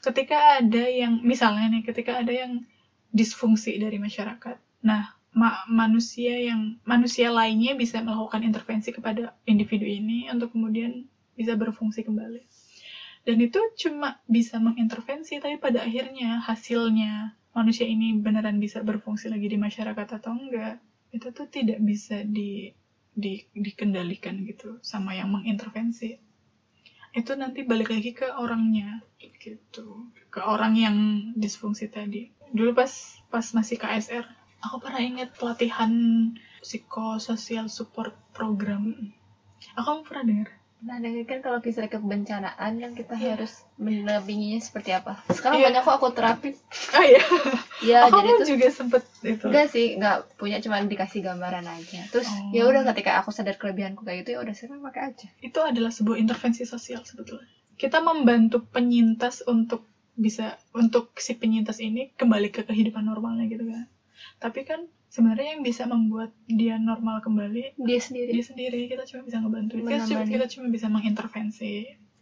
ketika 0.00 0.60
ada 0.60 0.84
yang 0.88 1.20
misalnya 1.20 1.68
nih 1.68 1.84
ketika 1.84 2.20
ada 2.20 2.32
yang 2.32 2.64
disfungsi 3.12 3.76
dari 3.76 4.00
masyarakat. 4.00 4.56
Nah, 4.82 5.12
ma- 5.36 5.64
manusia 5.68 6.36
yang 6.40 6.80
manusia 6.88 7.28
lainnya 7.28 7.76
bisa 7.76 8.00
melakukan 8.00 8.40
intervensi 8.44 8.92
kepada 8.92 9.36
individu 9.44 9.84
ini 9.84 10.32
untuk 10.32 10.56
kemudian 10.56 11.04
bisa 11.36 11.56
berfungsi 11.56 12.04
kembali. 12.04 12.42
Dan 13.22 13.38
itu 13.38 13.60
cuma 13.78 14.18
bisa 14.26 14.58
mengintervensi, 14.58 15.38
tapi 15.38 15.56
pada 15.60 15.86
akhirnya 15.86 16.42
hasilnya 16.42 17.38
manusia 17.54 17.86
ini 17.86 18.18
beneran 18.18 18.58
bisa 18.58 18.82
berfungsi 18.82 19.30
lagi 19.30 19.46
di 19.46 19.58
masyarakat 19.60 20.08
atau 20.18 20.32
enggak, 20.34 20.82
itu 21.14 21.28
tuh 21.30 21.46
tidak 21.46 21.78
bisa 21.84 22.24
di, 22.26 22.72
di 23.12 23.44
dikendalikan 23.52 24.42
gitu 24.48 24.80
sama 24.80 25.16
yang 25.16 25.32
mengintervensi. 25.32 26.16
Itu 27.12 27.36
nanti 27.36 27.64
balik 27.64 27.92
lagi 27.92 28.16
ke 28.16 28.32
orangnya 28.32 29.04
gitu. 29.20 30.08
Ke 30.32 30.40
orang 30.44 30.74
yang 30.78 30.96
disfungsi 31.36 31.92
tadi. 31.92 32.32
Dulu 32.52 32.72
pas 32.72 32.90
pas 33.28 33.44
masih 33.52 33.76
KSR 33.76 34.42
aku 34.62 34.76
pernah 34.78 35.02
ingat 35.02 35.34
pelatihan 35.34 35.92
psikososial 36.62 37.66
support 37.66 38.14
program. 38.30 38.94
Aku 39.74 40.06
pernah 40.06 40.24
dengar 40.24 40.48
Nah, 40.82 40.98
dengan 40.98 41.22
kan 41.22 41.38
kalau 41.40 41.62
bisa 41.62 41.86
kebencanaan 41.86 42.72
kan 42.74 42.90
kita 42.90 43.14
Iya. 43.14 43.38
harus 43.38 43.62
mendampinginya 43.78 44.58
seperti 44.58 44.90
apa. 44.90 45.22
Sekarang 45.30 45.62
Iya. 45.62 45.70
banyak 45.70 45.82
kok 45.82 45.94
aku 45.94 46.08
terapin. 46.10 46.54
oh 46.92 47.04
iya 47.04 47.22
Ya, 47.80 47.98
oh, 48.02 48.10
jadi 48.10 48.28
tuh 48.36 48.46
juga 48.50 48.66
sempet 48.66 49.02
itu 49.22 49.46
enggak 49.46 49.66
sih, 49.68 49.94
enggak 49.94 50.26
punya 50.34 50.58
cuma 50.58 50.82
dikasih 50.82 51.22
gambaran 51.22 51.62
aja. 51.64 52.02
Terus 52.10 52.26
Oh. 52.26 52.50
ya 52.50 52.66
udah 52.66 52.82
ketika 52.90 53.14
aku 53.16 53.30
sadar 53.30 53.54
kelebihanku 53.54 54.02
kayak 54.02 54.26
gitu 54.26 54.34
ya 54.34 54.38
udah 54.42 54.54
saya 54.54 54.74
pakai 54.76 55.02
aja. 55.08 55.26
itu 55.38 55.58
adalah 55.58 55.90
sebuah 55.90 56.18
intervensi 56.18 56.62
sosial 56.64 57.02
sebetulnya. 57.02 57.46
Kita 57.74 57.98
membantu 57.98 58.62
penyintas 58.64 59.42
untuk 59.44 59.86
bisa 60.12 60.58
untuk 60.72 61.14
si 61.16 61.32
penyintas 61.32 61.78
ini 61.78 62.10
kembali 62.12 62.50
ke 62.50 62.62
kehidupan 62.62 63.02
normalnya 63.02 63.46
gitu 63.46 63.64
kan. 63.64 63.86
Tapi 64.42 64.60
kan 64.62 64.80
sebenarnya 65.06 65.54
yang 65.54 65.62
bisa 65.62 65.86
membuat 65.86 66.34
dia 66.44 66.74
normal 66.76 67.22
kembali 67.22 67.78
Dia 67.78 68.00
sendiri. 68.00 68.30
dia 68.32 68.42
sendiri 68.42 68.90
kita 68.90 69.06
cuma 69.06 69.22
bisa 69.22 69.38
ngebantu 69.38 69.78
kita 69.80 70.02
cuma, 70.02 70.26
kita 70.26 70.46
cuma 70.48 70.66
bisa 70.68 70.86
mengintervensi 70.88 71.74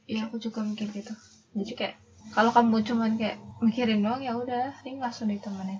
Iya, 0.04 0.26
aku 0.26 0.36
juga 0.36 0.60
mikir 0.60 0.90
gitu. 0.90 1.14
Jadi 1.54 1.72
kayak 1.72 1.96
kalau 2.30 2.50
kamu 2.50 2.82
cuman 2.84 3.14
kayak 3.14 3.38
mikirin 3.60 4.02
doang 4.02 4.20
ya 4.20 4.34
udah, 4.34 4.74
ini 4.82 4.98
langsung 4.98 5.26
ditemenin. 5.26 5.78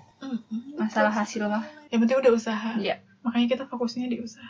Masalah 0.73 1.11
hasil 1.11 1.45
mah. 1.45 1.61
yang 1.87 1.99
penting 1.99 2.17
udah 2.17 2.31
usaha 2.31 2.73
Iya. 2.75 3.03
makanya 3.21 3.47
kita 3.51 3.63
fokusnya 3.67 4.07
di 4.07 4.17
usaha 4.17 4.47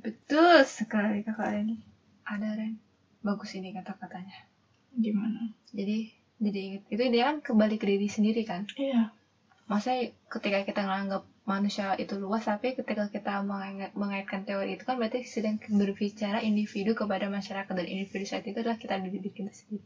Betul 0.00 0.62
sekali 0.62 1.20
kakak 1.20 1.60
ini. 1.60 1.82
Ada 2.22 2.54
Ren. 2.54 2.78
Bagus 3.20 3.54
ini 3.54 3.70
kata-katanya. 3.70 4.46
gimana 4.94 5.52
Jadi 5.70 6.08
jadi 6.36 6.58
inget 6.62 6.82
itu 6.88 7.02
dia 7.10 7.24
kan 7.26 7.36
kembali 7.42 7.76
ke 7.76 7.84
diri 7.84 8.06
sendiri 8.06 8.42
kan. 8.42 8.64
iya 8.76 9.10
Maksudnya 9.66 10.14
ketika 10.30 10.58
kita 10.62 10.80
nganggap 10.86 11.22
manusia 11.42 11.98
itu 11.98 12.14
luas, 12.18 12.46
tapi 12.46 12.78
ketika 12.78 13.10
kita 13.10 13.42
mengait- 13.42 13.94
mengaitkan 13.98 14.46
teori 14.46 14.78
itu 14.78 14.86
kan 14.86 14.94
berarti 14.98 15.26
sedang 15.26 15.58
berbicara 15.58 16.38
individu 16.42 16.94
kepada 16.94 17.26
masyarakat 17.26 17.70
dan 17.74 17.86
individu 17.86 18.24
saat 18.26 18.46
itu 18.46 18.58
adalah 18.62 18.78
kita 18.78 18.98
diri 19.02 19.18
kita 19.26 19.50
sendiri. 19.50 19.82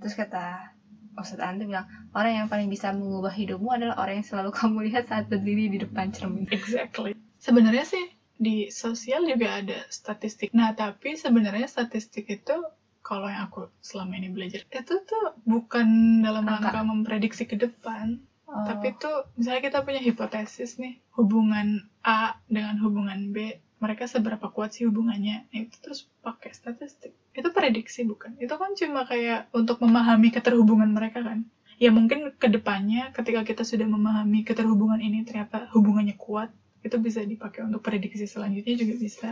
Terus 0.00 0.14
kata 0.16 0.76
Ustadz 1.14 1.46
Andi 1.46 1.64
bilang, 1.70 1.86
orang 2.10 2.42
yang 2.42 2.48
paling 2.50 2.66
bisa 2.66 2.90
mengubah 2.90 3.30
hidupmu 3.30 3.70
adalah 3.70 3.96
orang 4.02 4.20
yang 4.20 4.26
selalu 4.26 4.50
kamu 4.58 4.78
lihat 4.90 5.08
saat 5.08 5.30
berdiri 5.30 5.70
di 5.70 5.78
depan 5.80 6.10
cermin. 6.10 6.44
exactly 6.50 7.14
sebenarnya 7.38 7.84
sih 7.86 8.04
di 8.34 8.66
sosial 8.74 9.22
juga 9.30 9.62
ada 9.62 9.78
statistik 9.88 10.50
nah 10.50 10.74
tapi 10.74 11.14
sebenarnya 11.14 11.70
statistik 11.70 12.26
itu 12.26 12.56
kalau 13.04 13.28
yang 13.30 13.46
aku 13.46 13.70
selama 13.78 14.16
ini 14.18 14.32
belajar 14.32 14.64
itu 14.66 14.94
tuh 15.06 15.24
bukan 15.46 15.86
dalam 16.24 16.48
Angka. 16.48 16.72
rangka 16.72 16.80
memprediksi 16.82 17.44
ke 17.46 17.54
depan 17.54 18.18
Oh, 18.54 18.62
Tapi 18.62 18.94
tuh 18.94 19.26
misalnya 19.34 19.66
kita 19.66 19.82
punya 19.82 19.98
hipotesis 19.98 20.78
nih, 20.78 21.02
hubungan 21.18 21.90
A 22.06 22.38
dengan 22.46 22.78
hubungan 22.86 23.34
B, 23.34 23.58
mereka 23.82 24.06
seberapa 24.06 24.46
kuat 24.54 24.78
sih 24.78 24.86
hubungannya? 24.86 25.50
Nah, 25.50 25.60
Itu 25.66 25.76
terus 25.82 26.06
pakai 26.22 26.54
statistik. 26.54 27.18
Itu 27.34 27.50
prediksi 27.50 28.06
bukan? 28.06 28.38
Itu 28.38 28.54
kan 28.54 28.78
cuma 28.78 29.02
kayak 29.10 29.50
untuk 29.50 29.82
memahami 29.82 30.30
keterhubungan 30.30 30.86
mereka 30.94 31.26
kan. 31.26 31.50
Ya 31.82 31.90
mungkin 31.90 32.30
ke 32.38 32.46
depannya 32.46 33.10
ketika 33.10 33.42
kita 33.42 33.66
sudah 33.66 33.90
memahami 33.90 34.46
keterhubungan 34.46 35.02
ini 35.02 35.26
ternyata 35.26 35.66
hubungannya 35.74 36.14
kuat, 36.14 36.54
itu 36.86 36.94
bisa 37.02 37.26
dipakai 37.26 37.66
untuk 37.66 37.82
prediksi 37.82 38.30
selanjutnya 38.30 38.78
juga 38.78 38.94
bisa. 38.94 39.28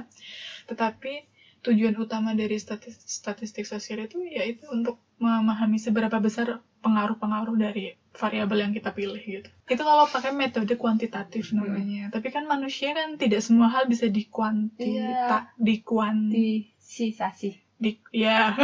Tetapi 0.67 1.31
tujuan 1.63 1.95
utama 1.95 2.35
dari 2.35 2.59
statistik, 2.59 3.07
statistik 3.07 3.65
sosial 3.71 4.11
itu 4.11 4.19
yaitu 4.27 4.67
untuk 4.67 4.99
memahami 5.23 5.79
seberapa 5.79 6.19
besar 6.19 6.59
pengaruh-pengaruh 6.83 7.55
dari 7.55 7.95
variabel 8.13 8.69
yang 8.69 8.73
kita 8.77 8.93
pilih 8.93 9.21
gitu. 9.21 9.49
Itu 9.69 9.83
kalau 9.83 10.05
pakai 10.05 10.37
metode 10.37 10.77
kuantitatif 10.77 11.57
namanya. 11.57 12.13
Tapi 12.13 12.29
kan 12.29 12.45
manusia 12.45 12.93
kan 12.93 13.17
tidak 13.17 13.41
semua 13.41 13.73
hal 13.73 13.89
bisa 13.89 14.07
dikuantita, 14.09 15.57
dikuan, 15.57 16.29
Disisasi. 16.29 17.57
di, 17.83 17.99
ya 18.15 18.55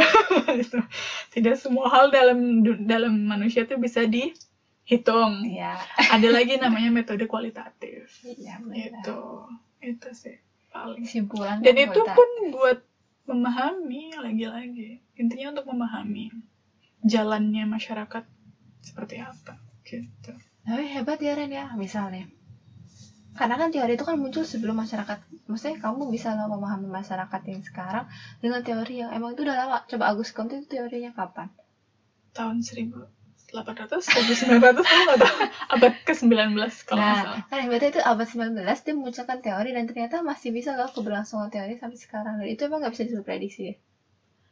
tidak 1.35 1.59
semua 1.59 1.91
hal 1.91 2.07
dalam 2.07 2.63
dalam 2.87 3.11
manusia 3.27 3.67
itu 3.67 3.75
bisa 3.75 4.05
dihitung. 4.07 5.43
Iya. 5.43 5.75
Ada 6.13 6.29
lagi 6.37 6.55
namanya 6.61 6.93
metode 6.93 7.25
kualitatif. 7.27 8.07
Iya. 8.23 8.61
Itu, 8.63 9.49
itu 9.83 10.09
sih 10.13 10.37
paling. 10.71 11.03
Kesimpulan 11.03 11.59
Dan 11.65 11.75
itu 11.75 11.99
kualitas. 11.99 12.15
pun 12.15 12.29
buat 12.53 12.79
memahami 13.27 14.13
lagi-lagi. 14.17 15.01
Intinya 15.19 15.57
untuk 15.57 15.67
memahami 15.73 16.31
jalannya 17.03 17.63
masyarakat 17.67 18.23
seperti 18.83 19.19
apa 19.19 19.59
gitu. 19.85 20.31
Tapi 20.65 20.85
hebat 20.91 21.17
ya 21.17 21.33
Ren 21.33 21.49
ya, 21.49 21.73
misalnya. 21.73 22.29
Karena 23.33 23.55
kan 23.55 23.71
teori 23.71 23.95
itu 23.95 24.03
kan 24.03 24.19
muncul 24.19 24.43
sebelum 24.43 24.75
masyarakat. 24.75 25.47
Maksudnya 25.47 25.79
kamu 25.79 26.11
bisa 26.11 26.35
loh 26.35 26.51
memahami 26.51 26.91
masyarakat 26.91 27.41
yang 27.47 27.63
sekarang 27.63 28.05
dengan 28.43 28.61
teori 28.61 28.99
yang 28.99 29.15
emang 29.15 29.33
itu 29.33 29.47
udah 29.47 29.55
lama. 29.55 29.77
Coba 29.87 30.11
Agus 30.11 30.35
Comte 30.35 30.59
itu 30.59 30.67
teorinya 30.67 31.15
kapan? 31.15 31.47
Tahun 32.35 32.59
1800, 32.59 33.49
1900, 33.49 34.83
aku 34.83 35.01
nggak 35.09 35.19
tahu. 35.23 35.37
Abad 35.73 35.93
ke-19 36.05 36.53
kalau 36.85 37.01
nggak 37.01 37.17
salah. 37.23 37.41
Nah, 37.49 37.59
hebatnya 37.63 37.89
itu 37.95 38.01
abad 38.03 38.27
19 38.27 38.61
dia 38.61 38.93
munculkan 38.93 39.39
teori 39.41 39.69
dan 39.73 39.83
ternyata 39.87 40.21
masih 40.21 40.53
bisa 40.53 40.77
loh 40.77 40.91
keberlangsungan 40.91 41.49
teori 41.49 41.79
sampai 41.79 41.97
sekarang. 41.97 42.43
Dan 42.43 42.47
itu 42.51 42.67
emang 42.67 42.83
nggak 42.83 42.93
bisa 42.93 43.09
diprediksi 43.09 43.61
ya. 43.71 43.75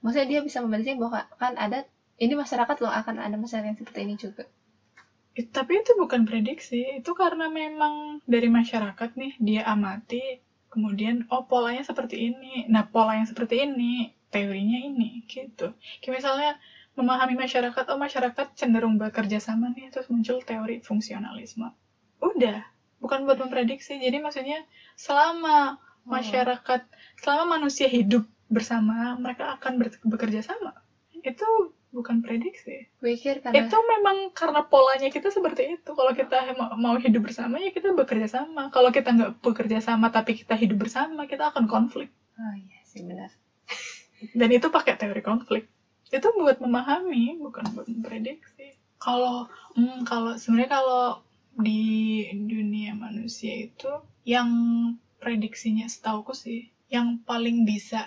Maksudnya 0.02 0.28
dia 0.32 0.40
bisa 0.48 0.64
memprediksi 0.64 0.96
bahwa 0.96 1.28
kan 1.36 1.60
ada 1.60 1.84
ini 2.24 2.34
masyarakat 2.44 2.78
loh 2.84 2.92
akan 3.00 3.16
ada 3.26 3.36
masyarakat 3.44 3.68
yang 3.70 3.80
seperti 3.82 4.00
ini 4.06 4.16
juga. 4.26 4.44
It- 5.40 5.52
tapi 5.58 5.72
itu 5.82 5.92
bukan 6.02 6.22
prediksi, 6.30 6.82
itu 7.00 7.12
karena 7.22 7.46
memang 7.62 7.94
dari 8.34 8.50
masyarakat 8.60 9.10
nih 9.22 9.32
dia 9.48 9.62
amati, 9.74 10.24
kemudian 10.74 11.16
oh 11.34 11.44
polanya 11.52 11.84
seperti 11.90 12.16
ini. 12.30 12.54
Nah 12.74 12.84
pola 12.94 13.12
yang 13.20 13.28
seperti 13.32 13.56
ini, 13.68 13.94
teorinya 14.34 14.80
ini, 14.90 15.10
gitu. 15.30 15.68
Kayak 16.02 16.14
misalnya 16.20 16.50
memahami 16.98 17.36
masyarakat, 17.44 17.84
oh 17.94 18.00
masyarakat 18.06 18.46
cenderung 18.60 18.96
bekerja 19.04 19.38
sama 19.48 19.66
nih, 19.76 19.88
terus 19.94 20.08
muncul 20.14 20.38
teori 20.50 20.76
fungsionalisme. 20.88 21.68
Udah, 22.22 22.60
bukan 23.02 23.20
buat 23.30 23.38
memprediksi. 23.44 23.94
Jadi 24.02 24.18
maksudnya 24.26 24.60
selama 24.98 25.78
Oh. 26.08 26.16
masyarakat, 26.18 26.82
selama 27.22 27.44
manusia 27.60 27.88
hidup 27.92 28.24
bersama, 28.50 29.14
mereka 29.20 29.44
akan 29.60 29.74
ber- 29.80 30.02
bekerja 30.08 30.42
sama. 30.50 30.72
Itu 31.22 31.46
bukan 31.98 32.22
prediksi. 32.22 32.86
Pikir 33.02 33.42
karena 33.42 33.66
itu 33.66 33.74
memang 33.74 34.30
karena 34.38 34.62
polanya 34.62 35.10
kita 35.10 35.34
seperti 35.34 35.82
itu. 35.82 35.90
Kalau 35.98 36.14
kita 36.14 36.54
ma- 36.54 36.78
mau 36.78 36.96
hidup 37.02 37.26
bersama 37.26 37.58
ya 37.58 37.74
kita 37.74 37.90
bekerja 37.98 38.30
sama. 38.30 38.70
Kalau 38.70 38.94
kita 38.94 39.10
nggak 39.10 39.42
bekerja 39.42 39.82
sama 39.82 40.14
tapi 40.14 40.38
kita 40.38 40.54
hidup 40.54 40.86
bersama 40.86 41.26
kita 41.26 41.50
akan 41.50 41.66
konflik. 41.66 42.14
Oh 42.38 42.54
iya 42.54 42.80
sih 42.86 43.02
benar. 43.02 43.34
dan 44.40 44.50
itu 44.54 44.70
pakai 44.70 44.94
teori 44.94 45.26
konflik. 45.26 45.66
Itu 46.14 46.30
buat 46.38 46.62
memahami 46.62 47.42
bukan 47.42 47.66
buat 47.74 47.90
memprediksi. 47.90 48.78
Kalau 49.02 49.50
hmm, 49.74 50.06
kalau 50.06 50.38
sebenarnya 50.38 50.78
kalau 50.78 51.06
di 51.58 52.22
dunia 52.38 52.94
manusia 52.94 53.66
itu 53.66 53.90
yang 54.22 54.50
prediksinya 55.18 55.90
setauku 55.90 56.38
sih 56.38 56.70
yang 56.94 57.20
paling 57.26 57.66
bisa 57.66 58.06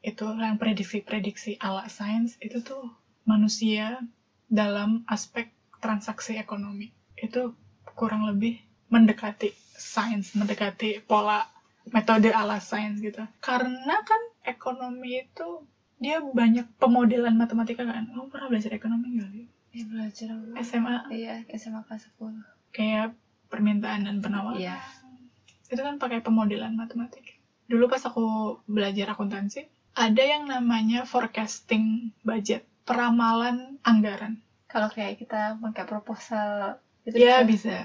itu 0.00 0.24
yang 0.24 0.56
prediksi-prediksi 0.56 1.60
ala 1.60 1.86
sains 1.86 2.34
itu 2.40 2.64
tuh 2.64 2.88
manusia 3.24 4.00
dalam 4.46 5.06
aspek 5.06 5.48
transaksi 5.78 6.36
ekonomi 6.36 6.90
itu 7.16 7.54
kurang 7.94 8.26
lebih 8.26 8.58
mendekati 8.88 9.52
sains 9.72 10.34
mendekati 10.34 11.00
pola 11.00 11.46
metode 11.88 12.28
ala 12.30 12.60
sains 12.60 13.00
gitu 13.00 13.22
karena 13.40 13.96
kan 14.02 14.20
ekonomi 14.44 15.24
itu 15.24 15.64
dia 16.00 16.20
banyak 16.20 16.64
pemodelan 16.80 17.36
matematika 17.36 17.84
kan 17.84 18.08
kamu 18.08 18.28
pernah 18.28 18.48
belajar 18.48 18.72
ekonomi 18.72 19.20
nggak 19.20 19.30
Li? 19.30 19.44
Ya 19.70 19.84
belajar 19.86 20.26
apa? 20.34 20.58
SMA 20.64 20.96
Iya, 21.12 21.34
SMA 21.54 21.80
kelas 21.86 22.08
10. 22.18 22.42
kayak 22.72 23.14
permintaan 23.46 24.08
dan 24.08 24.16
penawaran 24.18 24.58
Iya. 24.58 24.80
itu 25.68 25.78
kan 25.78 26.00
pakai 26.00 26.24
pemodelan 26.24 26.74
matematika 26.74 27.30
dulu 27.70 27.86
pas 27.86 28.02
aku 28.02 28.24
belajar 28.66 29.14
akuntansi 29.14 29.70
ada 29.94 30.22
yang 30.22 30.46
namanya 30.46 31.06
forecasting 31.06 32.10
budget 32.26 32.66
peramalan 32.84 33.76
anggaran 33.82 34.40
Kalau 34.70 34.86
kayak 34.86 35.18
kita 35.18 35.58
pakai 35.58 35.84
proposal 35.84 36.78
itu 37.02 37.16
ya 37.16 37.42
bisa. 37.42 37.48
bisa 37.48 37.78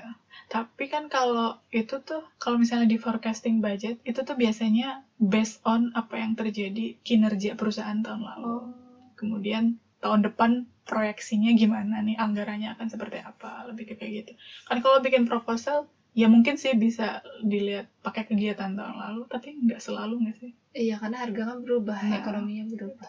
tapi 0.45 0.85
kan 0.85 1.07
kalau 1.07 1.55
itu 1.71 1.97
tuh 2.03 2.21
kalau 2.37 2.59
misalnya 2.59 2.85
di 2.85 2.99
forecasting 2.99 3.63
budget 3.63 3.95
itu 4.03 4.19
tuh 4.21 4.35
biasanya 4.35 5.01
based 5.17 5.63
on 5.63 5.89
apa 5.95 6.19
yang 6.19 6.35
terjadi 6.35 6.99
kinerja 7.01 7.55
perusahaan 7.55 7.97
tahun 7.97 8.21
lalu 8.21 8.45
Oh. 8.45 8.67
kemudian 9.15 9.79
tahun 10.03 10.27
depan 10.27 10.51
proyeksinya 10.85 11.55
gimana 11.55 12.03
nih 12.03 12.19
anggarannya 12.19 12.75
akan 12.75 12.87
seperti 12.91 13.23
apa 13.23 13.65
lebih 13.65 13.89
ke 13.89 13.93
kayak 13.95 14.11
gitu 14.21 14.31
kan 14.67 14.77
kalau 14.83 14.99
bikin 14.99 15.23
proposal 15.23 15.87
ya 16.13 16.27
mungkin 16.27 16.59
sih 16.59 16.75
bisa 16.75 17.23
dilihat 17.41 17.87
pakai 18.03 18.27
kegiatan 18.27 18.75
tahun 18.75 18.95
lalu 18.99 19.21
tapi 19.25 19.55
nggak 19.55 19.79
selalu 19.81 20.27
nggak 20.27 20.37
sih 20.37 20.51
Iya, 20.75 20.99
karena 20.99 21.23
harga 21.23 21.41
kan 21.55 21.57
berubah, 21.63 21.95
Nah. 22.03 22.19
ekonominya 22.19 22.67
berubah. 22.67 23.07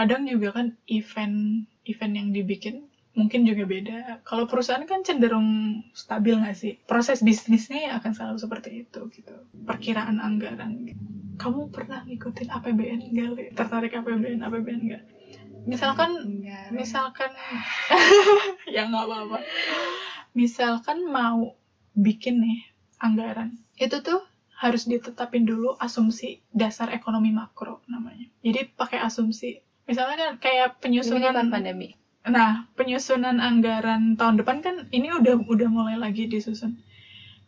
Kadang 0.00 0.24
juga 0.24 0.56
kan 0.56 0.72
event 0.88 1.68
event 1.84 2.12
yang 2.16 2.28
dibikin 2.32 2.88
mungkin 3.12 3.44
juga 3.44 3.68
beda 3.68 4.24
kalau 4.24 4.48
perusahaan 4.48 4.80
kan 4.88 5.04
cenderung 5.04 5.82
stabil 5.92 6.40
nggak 6.40 6.56
sih 6.56 6.72
proses 6.88 7.20
bisnisnya 7.20 7.84
ya 7.84 7.90
akan 8.00 8.16
selalu 8.16 8.38
seperti 8.40 8.70
itu 8.88 9.00
gitu 9.12 9.36
perkiraan 9.68 10.16
anggaran 10.24 10.88
gitu. 10.88 10.96
kamu 11.36 11.68
pernah 11.68 12.00
ngikutin 12.08 12.48
APBN 12.48 13.00
nggak 13.12 13.28
Li? 13.36 13.44
tertarik 13.52 13.92
APBN 13.92 14.40
APBN 14.40 14.80
nggak 14.88 15.02
misalkan 15.68 16.16
Enggak. 16.16 16.72
misalkan 16.72 17.30
ya 18.74 18.88
nggak 18.88 19.04
apa-apa 19.04 19.38
misalkan 20.32 21.04
mau 21.04 21.52
bikin 21.92 22.40
nih 22.40 22.72
anggaran 23.04 23.60
itu 23.76 24.00
tuh 24.00 24.24
harus 24.56 24.88
ditetapin 24.88 25.44
dulu 25.44 25.76
asumsi 25.76 26.40
dasar 26.56 26.88
ekonomi 26.88 27.36
makro 27.36 27.84
namanya 27.84 28.24
jadi 28.40 28.64
pakai 28.72 29.04
asumsi 29.04 29.60
misalnya 29.90 30.16
kan 30.16 30.30
kayak 30.38 30.66
Ini 30.66 30.72
kan 30.72 30.80
penyusunan 30.82 31.46
pandemi. 31.50 31.88
nah 32.22 32.50
penyusunan 32.78 33.36
anggaran 33.42 34.14
tahun 34.14 34.34
depan 34.40 34.56
kan 34.62 34.74
ini 34.94 35.08
udah 35.18 35.34
udah 35.48 35.68
mulai 35.72 35.96
lagi 35.98 36.28
disusun 36.30 36.76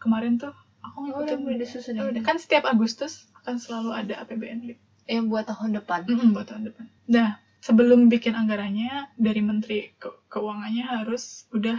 kemarin 0.03 0.37
tuh 0.41 0.51
aku 0.83 0.97
Oh, 0.99 1.23
udah 1.23 1.37
ngikutin 1.37 1.39
mulai 1.45 1.59
disusun 1.63 1.93
ya? 1.97 2.03
Udah, 2.11 2.23
kan 2.27 2.37
setiap 2.43 2.65
Agustus 2.67 3.31
akan 3.43 3.55
selalu 3.63 3.91
ada 3.95 4.15
APBN. 4.27 4.59
Yang 5.07 5.25
buat 5.31 5.45
tahun 5.47 5.71
depan. 5.79 6.01
Mm-mm, 6.11 6.29
buat 6.35 6.47
tahun 6.51 6.63
depan. 6.71 6.85
Nah, 7.11 7.29
sebelum 7.63 8.11
bikin 8.11 8.35
anggarannya, 8.35 9.11
dari 9.19 9.41
Menteri 9.43 9.79
Ke- 9.99 10.19
Keuangannya 10.31 10.83
harus 10.87 11.47
udah 11.51 11.79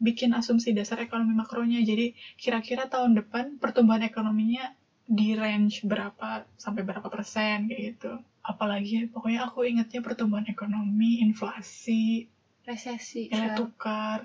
bikin 0.00 0.32
asumsi 0.36 0.72
dasar 0.76 1.00
ekonomi 1.00 1.32
makronya. 1.32 1.80
Jadi, 1.80 2.12
kira-kira 2.36 2.84
tahun 2.88 3.16
depan 3.16 3.56
pertumbuhan 3.60 4.04
ekonominya 4.04 4.68
di 5.04 5.36
range 5.36 5.84
berapa 5.84 6.44
sampai 6.56 6.82
berapa 6.84 7.08
persen 7.08 7.68
kayak 7.68 7.80
gitu. 7.96 8.12
Apalagi, 8.44 9.08
pokoknya 9.08 9.48
aku 9.48 9.64
ingetnya 9.64 10.04
pertumbuhan 10.04 10.44
ekonomi, 10.44 11.24
inflasi, 11.24 12.28
Resesi. 12.64 13.32
nilai 13.32 13.52
sekarang. 13.52 13.58
tukar. 13.58 14.20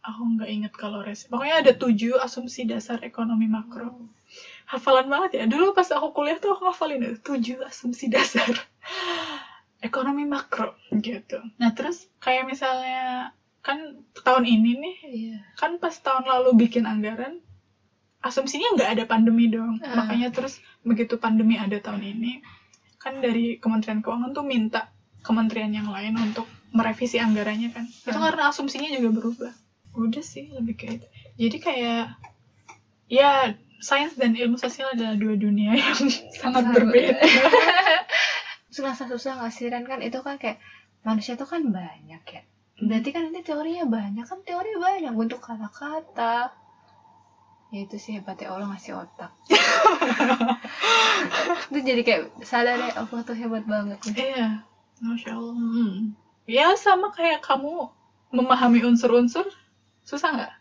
Aku 0.00 0.24
nggak 0.24 0.48
inget 0.48 0.72
kalau 0.72 1.04
res. 1.04 1.28
Pokoknya 1.28 1.60
ada 1.60 1.72
tujuh 1.76 2.16
asumsi 2.16 2.64
dasar 2.64 3.04
ekonomi 3.04 3.44
makro 3.44 4.08
hafalan 4.64 5.08
banget 5.08 5.30
ya. 5.36 5.44
Dulu 5.44 5.72
pas 5.72 5.84
aku 5.88 6.12
kuliah 6.12 6.36
tuh 6.36 6.56
aku 6.56 6.68
hafalin 6.68 7.00
itu 7.04 7.18
tujuh 7.20 7.60
asumsi 7.64 8.08
dasar 8.14 8.48
ekonomi 9.80 10.24
makro 10.24 10.74
gitu. 10.92 11.38
Nah 11.60 11.70
terus 11.76 12.08
kayak 12.18 12.48
misalnya 12.48 13.32
kan 13.60 14.00
tahun 14.24 14.44
ini 14.48 14.70
nih 14.80 14.96
Iya. 15.04 15.38
kan 15.60 15.76
pas 15.76 15.92
tahun 15.92 16.24
lalu 16.24 16.56
bikin 16.68 16.88
anggaran 16.88 17.42
asumsinya 18.20 18.74
nggak 18.80 18.90
ada 18.96 19.04
pandemi 19.04 19.50
dong. 19.50 19.76
Ah. 19.82 20.02
Makanya 20.04 20.32
terus 20.32 20.58
begitu 20.82 21.20
pandemi 21.20 21.58
ada 21.58 21.76
tahun 21.78 22.02
ini 22.16 22.40
kan 22.98 23.18
dari 23.18 23.56
Kementerian 23.56 24.02
Keuangan 24.02 24.30
tuh 24.30 24.42
minta 24.42 24.90
kementerian 25.22 25.70
yang 25.70 25.88
lain 25.88 26.14
untuk 26.14 26.44
merevisi 26.70 27.16
anggarannya 27.16 27.70
kan. 27.70 27.86
Itu 27.86 28.12
Ah. 28.12 28.28
karena 28.30 28.42
asumsinya 28.50 28.90
juga 28.90 29.08
berubah. 29.14 29.52
Udah 29.94 30.22
sih 30.22 30.50
lebih 30.52 30.74
kayak 30.74 30.94
itu. 31.00 31.06
Jadi 31.38 31.56
kayak 31.58 32.02
ya 33.08 33.54
sains 33.78 34.14
dan 34.14 34.34
ilmu 34.34 34.58
sosial 34.58 34.92
adalah 34.92 35.14
dua 35.14 35.34
dunia 35.34 35.72
yang 35.72 35.96
sangat 36.40 36.74
berbeda. 36.74 37.18
Susah-susah 38.74 39.40
nggak 39.40 39.52
sih 39.52 39.66
Ren? 39.66 39.86
kan 39.86 40.02
itu 40.02 40.18
kan 40.20 40.36
kayak 40.36 40.58
manusia 41.02 41.34
itu 41.34 41.46
kan 41.46 41.62
banyak 41.64 42.22
ya. 42.22 42.42
Berarti 42.78 43.08
kan 43.10 43.26
nanti 43.26 43.42
teorinya 43.42 43.86
banyak 43.88 44.22
kan 44.22 44.38
teori 44.44 44.76
banyak 44.76 45.14
untuk 45.14 45.40
kata-kata. 45.40 46.52
Ya 47.74 47.84
itu 47.84 48.00
sih 48.00 48.16
hebatnya 48.16 48.48
Allah 48.48 48.72
ngasih 48.72 48.96
otak. 48.96 49.28
itu 51.68 51.78
jadi 51.84 52.00
kayak 52.00 52.22
sadar 52.40 52.80
ya 52.80 52.96
Allah 52.96 53.20
tuh 53.20 53.36
hebat 53.36 53.68
banget. 53.68 54.00
Iya, 54.08 54.64
masya 55.04 55.36
Allah. 55.36 55.52
Hmm. 55.52 56.16
Ya 56.48 56.72
sama 56.80 57.12
kayak 57.12 57.44
kamu 57.44 57.92
memahami 58.32 58.80
unsur-unsur 58.88 59.44
susah 60.00 60.32
nggak? 60.32 60.52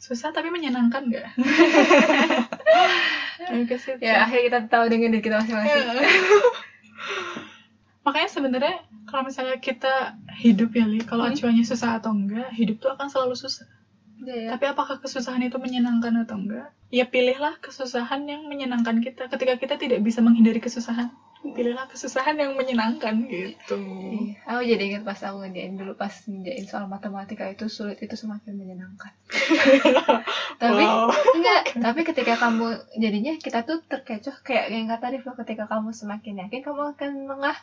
Susah 0.00 0.32
tapi 0.32 0.48
menyenangkan 0.48 1.12
nggak? 1.12 1.28
Ya, 3.38 3.54
situ. 3.78 4.02
Ya 4.02 4.26
akhirnya 4.26 4.44
kita 4.50 4.58
tahu 4.66 4.90
dengan 4.90 5.14
diri 5.14 5.22
kita 5.22 5.38
masing-masing. 5.40 5.78
Iya. 5.78 5.94
Makanya 8.02 8.28
sebenarnya 8.28 8.76
kalau 9.06 9.30
misalnya 9.30 9.56
kita 9.62 10.18
hidup 10.42 10.74
ya 10.74 10.84
Li, 10.84 11.00
kalau 11.06 11.24
Hmm. 11.24 11.32
acuannya 11.32 11.62
susah 11.62 12.02
atau 12.02 12.12
enggak, 12.12 12.50
hidup 12.52 12.82
tuh 12.82 12.90
akan 12.98 13.06
selalu 13.08 13.38
susah. 13.38 13.64
Iya 14.28 14.36
ya. 14.44 14.48
Tapi 14.52 14.64
apakah 14.68 15.00
kesusahan 15.00 15.40
itu 15.40 15.56
menyenangkan 15.56 16.12
atau 16.28 16.36
enggak? 16.36 16.68
Ya 16.92 17.08
pilihlah 17.08 17.56
kesusahan 17.64 18.28
yang 18.28 18.44
menyenangkan 18.44 19.00
kita. 19.00 19.32
Ketika 19.32 19.56
kita 19.56 19.74
tidak 19.80 20.04
bisa 20.04 20.20
menghindari 20.20 20.60
kesusahan, 20.60 21.08
pilihlah 21.56 21.88
kesusahan 21.88 22.36
yang 22.36 22.52
menyenangkan 22.52 23.24
gitu. 23.24 23.80
Iya, 23.80 24.36
aku 24.44 24.60
jadi 24.68 24.82
ingat 24.92 25.02
pas 25.08 25.16
aku 25.24 25.48
ngerjain 25.48 25.80
dulu 25.80 25.96
pas 25.96 26.12
ngerjain 26.28 26.64
soal 26.68 26.84
matematika 26.92 27.48
itu 27.48 27.72
sulit 27.72 27.96
itu 28.04 28.12
semakin 28.20 28.52
menyenangkan. 28.52 29.16
tapi 30.62 30.84
Wow. 30.84 31.08
enggak, 31.08 31.62
tapi 31.80 32.00
ketika 32.04 32.36
kamu 32.36 32.84
jadinya 33.00 33.32
kita 33.40 33.64
tuh 33.64 33.80
terkecoh 33.88 34.36
kayak 34.44 34.68
yang 34.68 34.92
kata 34.92 35.08
Riflo 35.16 35.32
ketika 35.40 35.64
kamu 35.72 35.96
semakin 35.96 36.44
yakin 36.44 36.60
kamu 36.60 36.92
akan 36.92 37.10
lengah. 37.32 37.56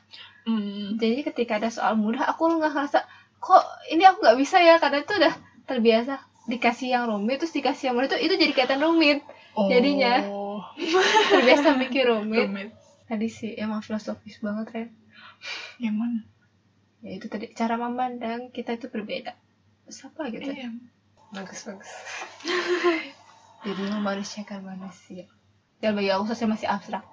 Hmm. 0.49 0.97
Jadi 0.97 1.21
ketika 1.29 1.61
ada 1.61 1.69
soal 1.69 1.93
mudah 1.93 2.25
aku 2.25 2.57
nggak 2.57 2.73
ngerasa 2.73 3.05
kok 3.37 3.63
ini 3.93 4.01
aku 4.01 4.25
nggak 4.25 4.39
bisa 4.41 4.57
ya 4.65 4.81
karena 4.81 5.05
itu 5.05 5.13
udah 5.13 5.33
terbiasa 5.69 6.17
dikasih 6.45 6.87
yang 6.91 7.03
rumit 7.05 7.37
terus 7.37 7.51
dikasih 7.51 7.89
yang 7.89 7.95
mudah 7.95 8.07
itu 8.07 8.17
itu 8.21 8.35
jadi 8.35 8.51
kelihatan 8.51 8.79
rumit 8.79 9.19
Jadinya. 9.55 10.19
Oh, 10.27 10.59
terbiasa 11.31 11.73
mikir 11.75 12.05
rumit 12.05 12.45
rumit. 12.45 12.69
tadi 13.05 13.27
sih 13.27 13.55
emang 13.55 13.79
filosofis 13.79 14.37
banget 14.39 14.67
Ren 14.69 14.89
Yang 15.77 15.95
mana? 15.95 16.19
ya 16.99 17.11
itu 17.13 17.25
tadi 17.25 17.45
cara 17.49 17.75
memandang 17.75 18.49
kita 18.49 18.73
itu 18.73 18.85
berbeda 18.85 19.31
terus 19.83 20.01
apa 20.03 20.27
gitu 20.27 20.49
Iya. 20.49 20.69
bagus 21.31 21.63
bagus 21.63 21.91
jadi 23.65 23.81
memanusiakan 23.91 24.61
manusia 24.61 25.25
dan 25.77 25.93
bagi 25.93 26.09
aku 26.09 26.25
sosial 26.27 26.49
masih 26.49 26.65
abstrak 26.65 27.05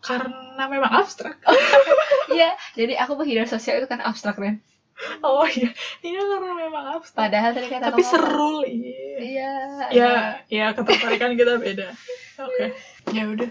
Karena 0.00 0.66
memang 0.66 0.90
abstrak. 0.92 1.38
iya 2.28 2.52
jadi 2.72 2.98
aku 2.98 3.14
menghindar 3.14 3.46
sosial 3.46 3.78
itu 3.78 3.86
kan 3.86 3.98
abstrak 3.98 4.34
kan 4.34 4.58
Oh 5.26 5.42
iya, 5.44 5.70
iya 6.00 6.20
karena 6.20 6.52
memang 6.54 6.84
abstrak. 6.96 7.18
padahal 7.18 7.50
tadi 7.52 7.68
kata 7.68 7.84
Tapi 7.90 8.02
seru 8.02 8.62
Li. 8.62 8.74
iya 9.18 9.52
Ya, 9.90 10.12
ya 10.46 10.66
ketertarikan 10.72 11.34
kita 11.34 11.58
beda. 11.58 11.90
Oke, 12.38 12.66
ya 13.16 13.26
udah. 13.26 13.50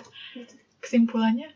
Kesimpulannya, 0.79 1.51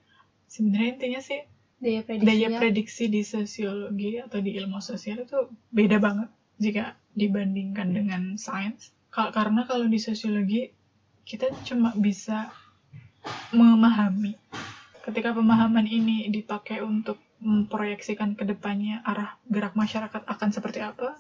sebenarnya 0.46 0.90
intinya 0.94 1.22
sih 1.22 1.40
daya 1.76 2.02
daya 2.02 2.16
prediksinya 2.16 2.58
prediksi 2.58 3.04
di 3.08 3.22
sosiologi 3.22 4.18
atau 4.18 4.40
di 4.40 4.56
ilmu 4.56 4.80
sosial 4.80 5.22
itu 5.22 5.38
beda 5.70 5.98
banget 5.98 6.30
jika 6.56 6.84
dibandingkan 7.12 7.92
dengan 7.92 8.22
sains. 8.36 8.94
Ka- 9.10 9.32
Karena 9.32 9.64
kalau 9.64 9.86
di 9.86 9.98
sosiologi 9.98 10.72
kita 11.24 11.50
cuma 11.64 11.92
bisa 11.96 12.54
memahami. 13.52 14.38
Ketika 15.02 15.34
pemahaman 15.34 15.86
ini 15.86 16.30
dipakai 16.30 16.82
untuk 16.82 17.18
memproyeksikan 17.40 18.34
ke 18.40 18.48
depannya 18.48 19.04
arah 19.04 19.36
gerak 19.48 19.76
masyarakat 19.76 20.24
akan 20.26 20.50
seperti 20.52 20.80
apa, 20.82 21.20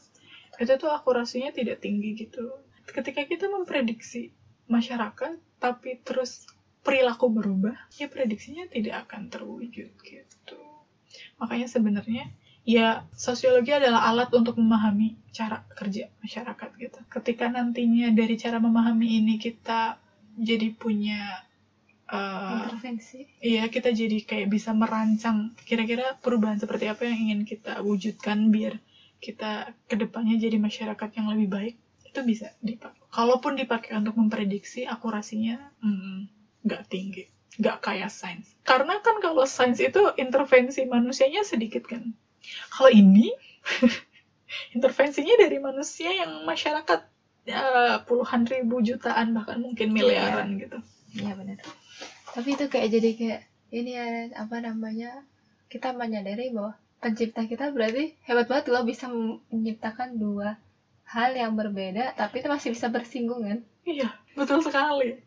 itu 0.59 0.73
tuh 0.79 0.91
akurasinya 0.91 1.51
tidak 1.51 1.83
tinggi 1.83 2.15
gitu. 2.15 2.49
Ketika 2.87 3.25
kita 3.27 3.51
memprediksi 3.51 4.31
masyarakat, 4.71 5.37
tapi 5.59 5.99
terus 6.01 6.45
perilaku 6.85 7.29
berubah, 7.33 7.75
ya 7.97 8.05
prediksinya 8.05 8.69
tidak 8.69 9.09
akan 9.09 9.27
terwujud 9.29 9.91
gitu. 10.05 10.59
Makanya 11.41 11.67
sebenarnya 11.67 12.29
ya 12.65 13.05
sosiologi 13.13 13.69
adalah 13.73 14.09
alat 14.09 14.33
untuk 14.33 14.57
memahami 14.57 15.17
cara 15.29 15.61
kerja 15.77 16.09
masyarakat 16.25 16.69
gitu. 16.81 16.99
Ketika 17.09 17.49
nantinya 17.49 18.09
dari 18.13 18.35
cara 18.37 18.57
memahami 18.57 19.21
ini 19.21 19.37
kita 19.37 20.01
jadi 20.35 20.73
punya 20.73 21.44
uh, 22.09 22.69
intervensi 22.69 23.25
Iya, 23.41 23.69
kita 23.69 23.89
jadi 23.93 24.17
kayak 24.25 24.47
bisa 24.49 24.73
merancang 24.73 25.53
kira-kira 25.65 26.17
perubahan 26.21 26.57
seperti 26.61 26.89
apa 26.89 27.05
yang 27.05 27.29
ingin 27.29 27.41
kita 27.45 27.81
wujudkan 27.81 28.49
biar 28.53 28.77
kita 29.21 29.73
ke 29.89 29.95
depannya 29.97 30.37
jadi 30.37 30.57
masyarakat 30.61 31.09
yang 31.17 31.27
lebih 31.33 31.47
baik. 31.49 31.75
Itu 32.05 32.21
bisa 32.21 32.53
dipakai. 32.61 33.01
Kalaupun 33.09 33.57
dipakai 33.57 33.97
untuk 33.97 34.15
memprediksi, 34.19 34.85
akurasinya 34.85 35.57
mm, 35.81 36.17
nggak 36.67 36.83
tinggi. 36.91 37.25
Nggak 37.57 37.77
kayak 37.81 38.11
sains. 38.11 38.53
Karena 38.67 38.99
kan 39.01 39.23
kalau 39.23 39.47
sains 39.47 39.79
itu 39.81 40.13
intervensi 40.19 40.85
manusianya 40.85 41.41
sedikit 41.47 41.87
kan. 41.87 42.13
Kalau 42.69 42.91
ini, 42.93 43.33
intervensinya 44.77 45.35
dari 45.41 45.57
manusia 45.57 46.13
yang 46.13 46.45
masyarakat 46.45 47.01
ya, 47.49 47.63
puluhan 48.05 48.45
ribu 48.45 48.81
jutaan 48.85 49.33
bahkan 49.33 49.57
mungkin 49.61 49.89
miliaran 49.93 50.57
gitu. 50.61 50.77
iya 51.15 51.31
benar 51.31 51.63
tapi 52.35 52.59
itu 52.59 52.67
kayak 52.67 52.91
jadi 52.91 53.09
kayak 53.15 53.41
ini 53.71 53.91
ya 53.95 54.07
apa 54.35 54.59
namanya 54.59 55.23
kita 55.71 55.95
menyadari 55.95 56.51
bahwa 56.51 56.75
pencipta 56.99 57.47
kita 57.47 57.71
berarti 57.71 58.11
hebat 58.27 58.51
banget 58.51 58.75
loh 58.75 58.83
bisa 58.83 59.07
menciptakan 59.49 60.19
dua 60.19 60.59
hal 61.07 61.31
yang 61.31 61.55
berbeda 61.55 62.11
tapi 62.13 62.43
itu 62.43 62.51
masih 62.51 62.75
bisa 62.75 62.91
bersinggungan 62.91 63.63
Iya, 63.85 64.09
betul 64.33 64.59
sekali. 64.59 65.21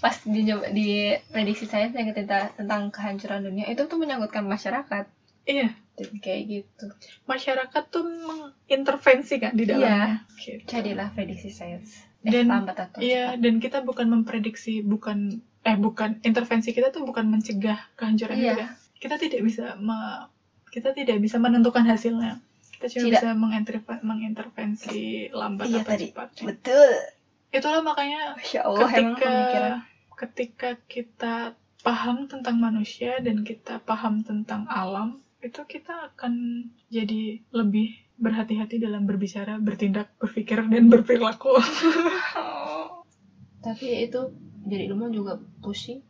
pas 0.00 0.16
di 0.24 0.44
di 0.72 0.88
prediksi 1.32 1.68
sains 1.68 1.92
yang 1.92 2.12
tentang 2.16 2.48
tentang 2.56 2.88
kehancuran 2.88 3.44
dunia 3.44 3.68
itu 3.68 3.84
tuh 3.84 3.98
menyangkutkan 4.00 4.44
masyarakat 4.44 5.04
Iya, 5.42 5.74
jadi 5.98 6.16
kayak 6.22 6.42
gitu 6.48 6.86
masyarakat 7.26 7.82
tuh 7.90 8.04
mengintervensi 8.06 9.36
kan 9.42 9.52
di 9.52 9.66
dalamnya. 9.66 10.22
Gitu. 10.38 10.62
jadilah 10.64 11.10
prediksi 11.12 11.50
sains 11.50 12.11
Dan- 12.24 12.48
lambat 12.48 12.76
atau 12.80 12.98
Iya, 12.98 13.34
cepat. 13.34 13.40
dan 13.40 13.54
kita 13.58 13.78
bukan 13.80 14.06
memprediksi, 14.08 14.74
bukan 14.80 15.18
eh 15.62 15.76
bukan 15.76 16.18
intervensi 16.20 16.70
kita 16.70 16.90
tuh 16.90 17.02
bukan 17.02 17.26
mencegah 17.28 17.78
kehancuran 17.92 18.36
Iya. 18.36 18.52
kita. 18.52 18.66
Kita 18.98 19.14
tidak 19.16 19.40
bisa 19.42 19.64
me- 19.76 20.30
kita 20.68 20.90
tidak 20.90 21.18
bisa 21.18 21.36
menentukan 21.36 21.82
hasilnya. 21.82 22.38
Kita 22.72 22.86
cuma 22.88 23.02
Tidak. 23.04 23.12
bisa 23.12 23.28
menginterve- 23.32 24.02
mengintervensi 24.02 25.02
lambat 25.30 25.66
Iya 25.66 25.80
atau 25.80 25.90
tadi. 25.92 26.06
cepat. 26.08 26.28
betul 26.40 26.90
Itulah 27.52 27.80
makanya 27.80 28.32
Masya 28.34 28.60
Allah 28.62 28.88
ketika 28.88 29.34
ketika 30.16 30.70
kita 30.86 31.34
paham 31.80 32.24
tentang 32.24 32.56
manusia 32.56 33.18
dan 33.18 33.42
kita 33.42 33.76
paham 33.78 34.22
tentang 34.22 34.64
alam 34.66 35.20
itu 35.38 35.60
kita 35.62 36.08
akan 36.08 36.32
jadi 36.88 37.42
lebih 37.50 37.92
berhati-hati 38.22 38.78
dalam 38.78 39.02
berbicara, 39.04 39.58
bertindak, 39.58 40.14
berpikir 40.22 40.62
dan 40.62 40.86
berperilaku. 40.86 41.58
tapi 43.62 44.04
itu 44.04 44.20
jadi 44.66 44.90
ilmu 44.90 45.14
juga 45.14 45.38
pusing 45.62 46.02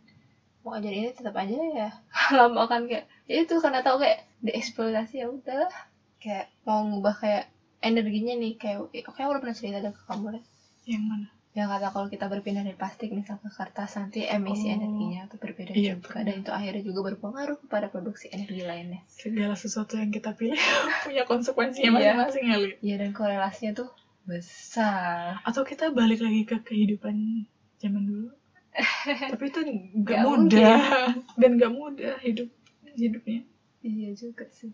mau 0.64 0.74
ngajarin 0.74 1.04
ini 1.04 1.12
tetap 1.12 1.36
aja 1.36 1.52
ya 1.52 1.90
lama 2.38 2.64
kan 2.64 2.88
kayak 2.88 3.06
ya 3.28 3.44
itu 3.44 3.54
karena 3.60 3.84
tahu 3.84 4.00
kayak 4.00 4.24
dieksploitasi 4.40 5.22
ya 5.22 5.26
udahlah 5.28 5.70
kayak 6.18 6.48
mau 6.64 6.82
ngubah 6.82 7.14
kayak 7.20 7.44
energinya 7.84 8.34
nih 8.40 8.56
kayak 8.56 8.78
oke 8.88 9.20
aku 9.20 9.30
udah 9.36 9.42
pernah 9.42 9.56
cerita 9.56 9.78
ada 9.84 9.92
ke 9.92 10.02
kamu 10.08 10.40
deh 10.40 10.44
Yang 10.88 11.04
mana? 11.06 11.28
Yang 11.52 11.68
kata 11.68 11.88
kalau 11.88 12.08
kita 12.08 12.26
berpindah 12.26 12.60
dari 12.60 12.72
plastik 12.72 13.10
misal 13.10 13.36
ke 13.36 13.48
kertas 13.48 13.92
nanti 13.94 14.24
emisi 14.24 14.66
Oh. 14.66 14.74
energinya 14.74 15.28
tuh 15.28 15.36
berbeda 15.36 15.72
Iya, 15.72 15.94
juga 15.94 16.16
benar. 16.16 16.24
dan 16.24 16.34
itu 16.38 16.50
akhirnya 16.50 16.82
juga 16.82 17.00
berpengaruh 17.06 17.58
kepada 17.60 17.86
produksi 17.86 18.26
energi 18.28 18.62
lainnya 18.62 19.04
Segala 19.06 19.52
sesuatu 19.52 19.94
yang 19.94 20.08
kita 20.08 20.32
pilih 20.32 20.56
punya 21.04 21.22
konsekuensinya 21.22 21.92
Iya. 21.92 22.16
masing-masing 22.16 22.44
ya, 22.46 22.56
Li. 22.56 22.70
ya 22.80 22.94
dan 22.96 23.10
korelasinya 23.10 23.72
tuh 23.76 23.88
besar 24.22 25.42
Atau 25.42 25.60
kita 25.62 25.90
balik 25.90 26.20
lagi 26.20 26.42
ke 26.42 26.56
kehidupan 26.58 27.44
zaman 27.76 28.02
dulu. 28.02 28.30
Tapi 29.30 29.44
itu 29.44 29.60
nggak 29.60 29.92
Nggak 29.94 30.22
mudah 30.24 30.80
dan 31.42 31.50
nggak 31.54 31.72
mudah 31.72 32.14
hidup 32.18 32.48
hidupnya. 32.90 33.44
iya 33.82 34.08
juga 34.12 34.48
sih 34.48 34.72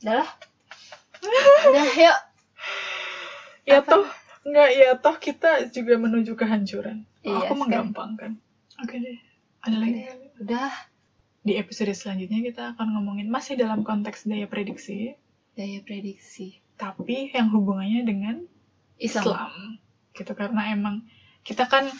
udah 0.00 0.14
lah 0.16 0.30
udah 1.64 1.86
yuk 1.96 2.18
Ya 3.64 3.80
Apa? 3.80 3.88
toh 3.90 4.06
nggak 4.44 4.70
ya 4.76 4.90
toh 5.00 5.16
kita 5.16 5.72
juga 5.72 5.96
menuju 5.96 6.36
kehancuran. 6.36 7.08
Iya, 7.24 7.48
Aku 7.48 7.52
menggampangkan. 7.56 8.36
Oke 8.84 8.96
deh. 9.00 9.18
Ada 9.64 9.76
lagi? 9.80 10.04
udah 10.40 10.72
Di 11.44 11.60
episode 11.60 11.92
selanjutnya 11.92 12.40
kita 12.40 12.62
akan 12.72 12.96
ngomongin 12.96 13.28
masih 13.28 13.60
dalam 13.60 13.84
konteks 13.84 14.24
daya 14.24 14.48
prediksi, 14.48 15.12
daya 15.52 15.84
prediksi 15.84 16.64
tapi 16.74 17.30
yang 17.30 17.50
hubungannya 17.54 18.02
dengan 18.02 18.36
Islam, 18.98 19.24
Islam. 19.24 19.50
Gitu 20.14 20.32
karena 20.34 20.62
emang 20.74 21.06
kita 21.46 21.66
kan 21.70 21.90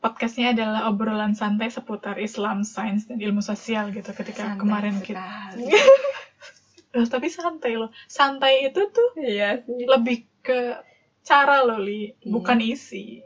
podcastnya 0.00 0.56
adalah 0.56 0.88
obrolan 0.90 1.36
santai 1.36 1.70
seputar 1.70 2.18
Islam, 2.18 2.66
sains 2.66 3.06
dan 3.06 3.20
ilmu 3.20 3.42
sosial 3.42 3.94
gitu. 3.94 4.10
Ketika 4.10 4.54
Santai 4.54 4.60
kemarin 4.60 4.96
kita. 5.02 5.22
Loh, 6.98 7.06
tapi 7.06 7.30
santai 7.30 7.78
loh. 7.78 7.94
Santai 8.10 8.66
itu 8.66 8.82
tuh 8.90 9.14
iya 9.22 9.62
sih 9.62 9.86
lebih 9.86 10.26
ke 10.42 10.74
cara 11.22 11.62
loh 11.62 11.78
li, 11.78 12.12
Iya. 12.16 12.28
bukan 12.28 12.58
isi. 12.58 13.20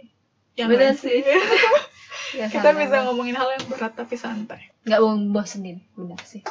Ya 0.55 0.67
Bener 0.67 0.93
nggak 0.93 1.01
sih. 1.01 1.19
Ya, 2.35 2.51
kita 2.51 2.75
sama. 2.75 2.83
bisa 2.83 2.97
ngomongin 3.07 3.33
hal 3.33 3.47
yang 3.49 3.65
berat 3.69 3.95
tapi 3.95 4.15
santai. 4.15 4.67
nggak 4.83 4.99
bosenin 5.31 5.79
bener 5.95 6.19
sih 6.21 6.43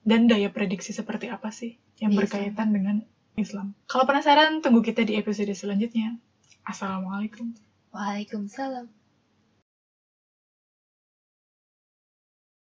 Dan 0.00 0.26
daya 0.26 0.46
prediksi 0.48 0.90
seperti 0.90 1.26
apa 1.26 1.50
sih 1.50 1.74
yang 1.98 2.10
Iya, 2.10 2.18
berkaitan 2.22 2.70
dengan 2.70 3.02
Islam? 3.34 3.74
Kalau 3.84 4.04
penasaran, 4.04 4.62
tunggu 4.62 4.80
kita 4.80 5.02
di 5.02 5.14
episode 5.14 5.50
selanjutnya. 5.50 6.14
Assalamualaikum. 6.62 7.50
Waalaikumsalam 7.90 8.86